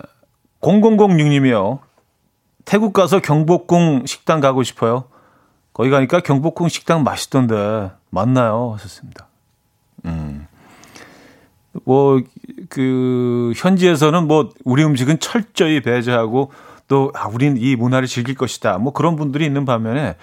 0006님이요. 0.61 1.79
태국 2.65 2.93
가서 2.93 3.21
경복궁 3.21 4.07
식당 4.07 4.41
가고 4.41 4.63
싶어요. 4.63 5.05
거기 5.73 5.91
가니까 5.91 6.21
경복궁 6.21 6.69
식당 6.69 7.05
맛있던데 7.05 7.91
맞나요? 8.11 8.73
하셨습니다. 8.75 9.29
음. 11.85 11.91
뭐, 11.91 12.21
그, 12.69 13.53
현지에서는 13.57 14.27
뭐, 14.27 14.51
우리 14.65 14.85
음식은 14.85 15.21
철저히 15.21 15.81
배제하고, 15.81 16.51
또, 16.89 17.13
아, 17.15 17.29
우린 17.29 17.57
이 17.57 17.77
문화를 17.77 18.09
즐길 18.09 18.35
것이다. 18.35 18.79
뭐 18.79 18.93
그런 18.93 19.17
분들이 19.17 19.45
있는 19.47 19.65
반면에, 19.65 20.17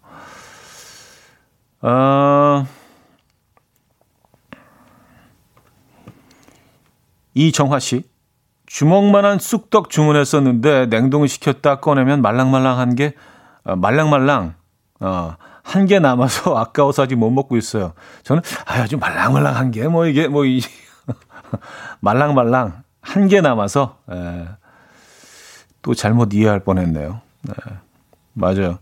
아, 1.82 2.66
이정화 7.34 7.80
씨. 7.80 8.04
주먹만한 8.66 9.38
쑥떡 9.40 9.90
주문했었는데 9.90 10.88
냉동을 10.88 11.28
시켰다 11.28 11.80
꺼내면 11.80 12.22
말랑말랑한 12.22 12.96
게 12.96 13.14
어, 13.66 13.76
말랑말랑 13.76 14.56
어, 15.02 15.36
한 15.64 15.86
개 15.88 16.00
남아서 16.00 16.56
아까워서 16.60 17.04
아직 17.04 17.16
못 17.16 17.30
먹고 17.32 17.58
있어요. 17.58 17.94
저는 18.24 18.42
아주 18.66 18.98
말랑말랑한 18.98 19.72
게 19.72 19.88
뭐 19.88 20.06
이게 20.08 20.28
뭐 20.28 20.46
이 20.46 20.62
말랑말랑 22.02 22.84
한 23.02 23.28
개 23.28 23.42
남아서 23.42 23.98
에, 24.12 24.16
예. 24.16 24.48
또 25.82 25.94
잘못 25.94 26.34
이해할 26.34 26.62
뻔했네요. 26.62 27.22
네, 27.44 27.54
맞아요. 28.34 28.80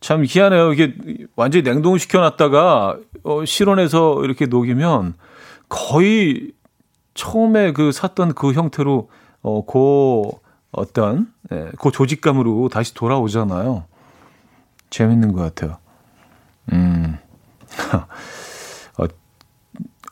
참 0.00 0.24
희한해요. 0.26 0.72
이게 0.72 0.94
완전히 1.36 1.62
냉동을 1.62 1.98
시켜놨다가 1.98 2.98
어, 3.22 3.44
실온에서 3.44 4.24
이렇게 4.24 4.46
녹이면 4.46 5.14
거의 5.68 6.52
처음에 7.14 7.72
그 7.72 7.92
샀던 7.92 8.34
그 8.34 8.52
형태로 8.52 9.08
어, 9.42 9.64
그 9.64 10.22
어떤 10.72 11.32
예, 11.52 11.70
그 11.80 11.90
조직감으로 11.90 12.68
다시 12.68 12.94
돌아오잖아요. 12.94 13.84
재밌는 14.90 15.32
것 15.32 15.40
같아요. 15.42 15.78
음. 16.72 17.18
어, 18.98 19.04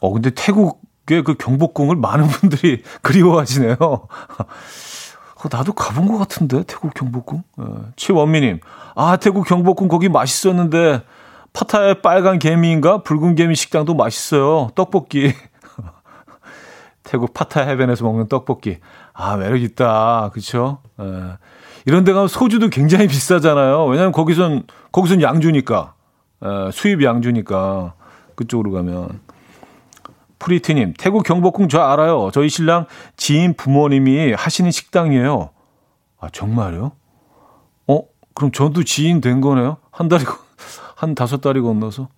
어, 0.01 0.13
근데 0.13 0.31
태국의 0.31 1.25
그 1.25 1.35
경복궁을 1.35 1.97
많은 1.97 2.27
분들이 2.29 2.83
그리워하시네요. 3.03 3.77
어, 3.81 5.49
나도 5.51 5.73
가본 5.73 6.07
것 6.07 6.19
같은데, 6.19 6.63
태국 6.65 6.93
경복궁? 6.95 7.43
어, 7.57 7.85
최원미님, 7.97 8.61
아, 8.95 9.17
태국 9.17 9.47
경복궁 9.47 9.89
거기 9.89 10.09
맛있었는데, 10.09 11.03
파타의 11.53 12.03
빨간 12.03 12.39
개미인가? 12.39 13.03
붉은 13.03 13.35
개미 13.35 13.57
식당도 13.57 13.95
맛있어요. 13.95 14.71
떡볶이. 14.75 15.35
태국 17.03 17.35
파타야 17.35 17.63
해변에서 17.63 18.05
먹는 18.05 18.29
떡볶이. 18.29 18.79
아, 19.13 19.37
매력 19.37 19.61
있다. 19.61 20.31
그쵸? 20.33 20.79
에. 21.01 21.05
이런 21.87 22.05
데 22.05 22.13
가면 22.13 22.29
소주도 22.29 22.69
굉장히 22.69 23.09
비싸잖아요. 23.09 23.87
왜냐면 23.87 24.13
거기선, 24.13 24.65
거기선 24.93 25.23
양주니까. 25.23 25.95
에, 26.43 26.71
수입 26.73 27.03
양주니까. 27.03 27.95
그쪽으로 28.35 28.73
가면. 28.73 29.21
프리티님, 30.39 30.95
태국 30.99 31.23
경복궁 31.25 31.69
저 31.69 31.81
알아요. 31.81 32.31
저희 32.33 32.49
신랑 32.49 32.87
지인 33.17 33.55
부모님이 33.55 34.33
하시는 34.33 34.71
식당이에요. 34.71 35.51
아, 36.19 36.29
정말요? 36.31 36.93
어? 37.87 38.01
그럼 38.35 38.51
저도 38.51 38.83
지인 38.85 39.21
된 39.21 39.43
거네요? 39.43 39.77
한 39.91 40.09
달이, 40.09 40.25
한 40.97 41.15
다섯 41.15 41.43
달이 41.43 41.61
건너서. 41.61 42.09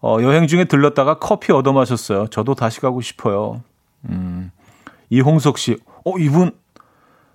어, 0.00 0.18
여행 0.20 0.46
중에 0.46 0.64
들렀다가 0.64 1.18
커피 1.18 1.52
얻어 1.52 1.72
마셨어요. 1.72 2.28
저도 2.28 2.54
다시 2.54 2.80
가고 2.80 3.00
싶어요. 3.00 3.62
음, 4.08 4.50
이홍석 5.10 5.58
씨, 5.58 5.78
어, 6.04 6.18
이분 6.18 6.52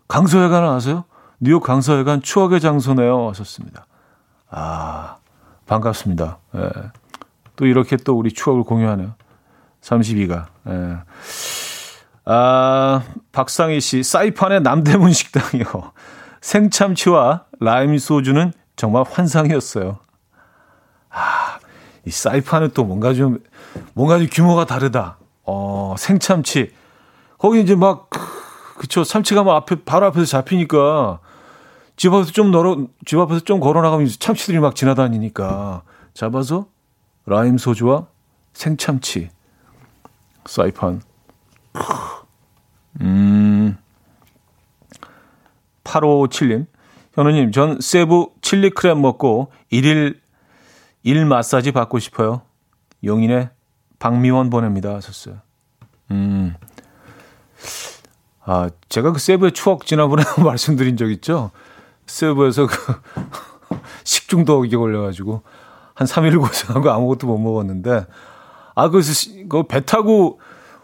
강서회관을 0.07 0.67
아세요? 0.67 1.03
뉴욕 1.39 1.61
강서회관 1.63 2.21
추억의 2.21 2.59
장소네요. 2.59 3.29
하셨습니다. 3.29 3.85
아, 4.49 5.17
반갑습니다. 5.67 6.39
예. 6.55 6.69
또 7.55 7.65
이렇게 7.65 7.97
또 7.97 8.17
우리 8.17 8.31
추억을 8.31 8.63
공유하네요. 8.63 9.13
32가. 9.81 10.45
예. 10.69 10.97
아, 12.25 13.03
박상희 13.31 13.79
씨, 13.79 14.03
사이판의 14.03 14.61
남대문 14.61 15.11
식당이요. 15.11 15.91
생참치와 16.41 17.45
라임 17.59 17.97
소주는 17.97 18.51
정말 18.75 19.03
환상이었어요. 19.09 19.99
아, 21.09 21.59
이 22.05 22.11
사이판은 22.11 22.71
또 22.73 22.83
뭔가 22.83 23.13
좀, 23.13 23.39
뭔가 23.93 24.17
좀 24.17 24.27
규모가 24.31 24.65
다르다. 24.65 25.17
어, 25.43 25.95
생참치. 25.97 26.73
거기 27.37 27.61
이제 27.61 27.75
막, 27.75 28.09
그쵸. 28.77 29.03
참치가 29.03 29.43
막 29.43 29.55
앞에, 29.55 29.83
바로 29.83 30.05
앞에서 30.07 30.25
잡히니까 30.25 31.19
집 31.97 32.13
앞에서 32.13 32.31
좀 32.31 32.51
널어, 32.51 32.87
집 33.05 33.19
앞에서 33.19 33.41
좀 33.41 33.59
걸어 33.59 33.81
나가면 33.81 34.07
참치들이 34.19 34.59
막 34.59 34.75
지나다니니까 34.75 35.81
잡아서 36.13 36.67
라임 37.25 37.57
소주와 37.57 38.07
생참치. 38.53 39.29
사이판. 40.45 41.01
음. 43.01 43.77
8557님. 45.83 46.67
현우님, 47.13 47.51
전 47.51 47.81
세부 47.81 48.31
칠리 48.41 48.69
크랩 48.69 48.99
먹고 48.99 49.51
일일 49.69 50.21
일 51.01 51.25
마사지 51.25 51.71
받고 51.71 51.97
싶어요. 51.99 52.41
용인의 53.03 53.49
박미원 53.97 54.51
보냅니다. 54.51 54.93
하셨어요. 54.95 55.37
음. 56.11 56.55
아, 58.43 58.69
제가 58.89 59.11
그 59.13 59.19
세부의 59.19 59.53
추억 59.53 59.85
지난번에 59.85 60.23
말씀드린 60.43 60.95
적 60.95 61.09
있죠? 61.11 61.51
세부에서 62.07 62.67
그 62.67 62.73
식중독이 64.03 64.75
걸려가지고 64.75 65.43
한 65.93 66.07
3일 66.07 66.39
고생하고 66.39 66.89
아무것도 66.89 67.27
못 67.27 67.37
먹었는데, 67.37 68.05
아, 68.75 68.89
그, 68.89 69.01
그배 69.49 69.85
타고 69.85 70.39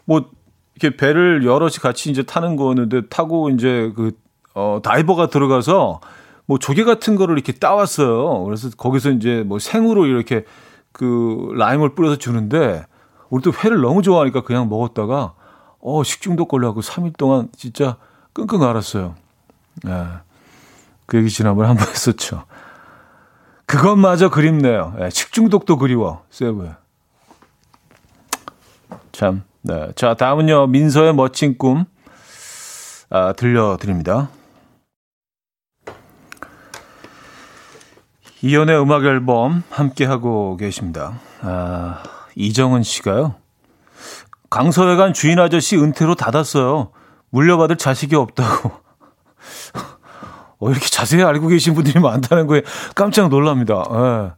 뭐, 0.05 0.29
이렇게 0.75 0.97
배를 0.97 1.45
여럿이 1.45 1.73
같이 1.73 2.09
이제 2.09 2.23
타는 2.23 2.55
거였는데 2.55 3.07
타고 3.09 3.49
이제 3.49 3.91
그, 3.95 4.11
어, 4.53 4.79
다이버가 4.83 5.27
들어가서 5.27 6.01
뭐 6.45 6.57
조개 6.57 6.83
같은 6.83 7.15
거를 7.15 7.35
이렇게 7.35 7.53
따왔어요. 7.53 8.43
그래서 8.43 8.69
거기서 8.75 9.11
이제 9.11 9.43
뭐 9.45 9.59
생으로 9.59 10.05
이렇게 10.05 10.45
그 10.91 11.51
라임을 11.55 11.95
뿌려서 11.95 12.17
주는데 12.17 12.85
우리 13.29 13.41
도 13.41 13.51
회를 13.51 13.81
너무 13.81 14.01
좋아하니까 14.01 14.41
그냥 14.41 14.69
먹었다가 14.69 15.33
어 15.79 16.03
식중독 16.03 16.49
걸려갖고 16.49 16.81
3일 16.81 17.17
동안 17.17 17.49
진짜 17.55 17.97
끙끙 18.33 18.61
앓았어요. 18.63 19.15
예. 19.87 20.07
그 21.05 21.17
얘기 21.17 21.29
지난번에 21.29 21.67
한 21.67 21.77
번 21.77 21.87
했었죠. 21.87 22.45
그것마저 23.65 24.29
그립네요. 24.29 24.95
예, 25.01 25.09
식중독도 25.09 25.77
그리워, 25.77 26.23
세부에. 26.29 26.73
참, 29.11 29.43
네. 29.61 29.89
자, 29.95 30.13
다음은요, 30.15 30.67
민서의 30.67 31.13
멋진 31.15 31.57
꿈, 31.57 31.85
아, 33.09 33.33
들려드립니다. 33.33 34.29
이연의 38.41 38.79
음악 38.81 39.05
앨범 39.05 39.63
함께하고 39.69 40.57
계십니다. 40.57 41.19
아, 41.41 42.03
이정은 42.35 42.83
씨가요. 42.83 43.35
강서회관 44.49 45.13
주인 45.13 45.39
아저씨 45.39 45.77
은퇴로 45.77 46.15
닫았어요. 46.15 46.91
물려받을 47.29 47.77
자식이 47.77 48.15
없다고. 48.15 48.71
어, 50.63 50.69
이렇게 50.71 50.87
자세히 50.87 51.23
알고 51.23 51.47
계신 51.47 51.73
분들이 51.73 51.99
많다는 51.99 52.47
거에 52.47 52.61
깜짝 52.95 53.27
놀랍니다. 53.27 53.83
예. 53.91 54.31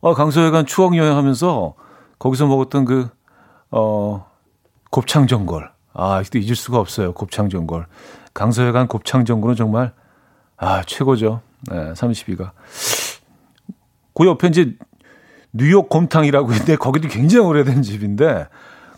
어, 0.00 0.14
강서회관 0.14 0.66
추억 0.66 0.96
여행하면서 0.96 1.74
거기서 2.18 2.46
먹었던 2.46 2.84
그, 2.84 3.08
어, 3.72 4.24
곱창전골. 4.90 5.68
아, 5.92 6.14
아직도 6.14 6.38
잊을 6.38 6.54
수가 6.54 6.78
없어요. 6.78 7.12
곱창전골. 7.12 7.86
강서회관 8.34 8.86
곱창전골은 8.86 9.56
정말, 9.56 9.92
아, 10.56 10.82
최고죠. 10.84 11.40
네, 11.68 11.92
32가. 11.94 12.52
그 14.14 14.26
옆에 14.26 14.48
이제 14.48 14.76
뉴욕 15.52 15.88
곰탕이라고 15.88 16.52
있는데 16.52 16.76
거기도 16.76 17.08
굉장히 17.08 17.46
오래된 17.46 17.82
집인데 17.82 18.46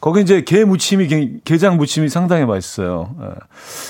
거기 0.00 0.20
이제 0.20 0.42
게 0.42 0.64
무침이 0.64 1.40
게장 1.44 1.76
무침이 1.76 2.08
상당히 2.08 2.44
맛있어요. 2.44 3.14
예. 3.20 3.24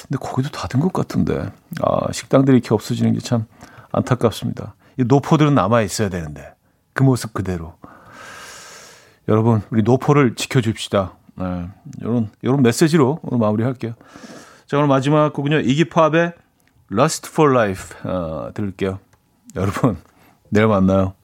근데 0.09 0.18
거기도 0.20 0.48
닫은 0.50 0.80
것 0.80 0.92
같은데 0.92 1.50
아 1.82 2.12
식당들이 2.12 2.59
이렇게 2.59 2.74
없어지는 2.74 3.12
게 3.12 3.18
참 3.20 3.46
안타깝습니다. 3.92 4.74
이 4.98 5.04
노포들은 5.04 5.54
남아 5.54 5.82
있어야 5.82 6.09
되는데 6.09 6.54
그 6.92 7.02
모습 7.02 7.34
그대로. 7.34 7.74
여러분 9.28 9.62
우리 9.70 9.82
노포를 9.82 10.34
지켜줍시다. 10.36 11.14
네, 11.36 11.68
이런 12.00 12.30
이런 12.42 12.62
메시지로 12.62 13.20
오늘 13.22 13.38
마무리할게요. 13.38 13.94
자 14.66 14.76
오늘 14.76 14.88
마지막 14.88 15.32
곡은요 15.32 15.61
이기팝의 15.61 16.32
Lust 16.92 17.28
for 17.30 17.52
Life 17.52 17.96
어, 18.09 18.50
들을게요. 18.54 18.98
여러분 19.57 19.96
내일 20.50 20.68
만나요. 20.68 21.14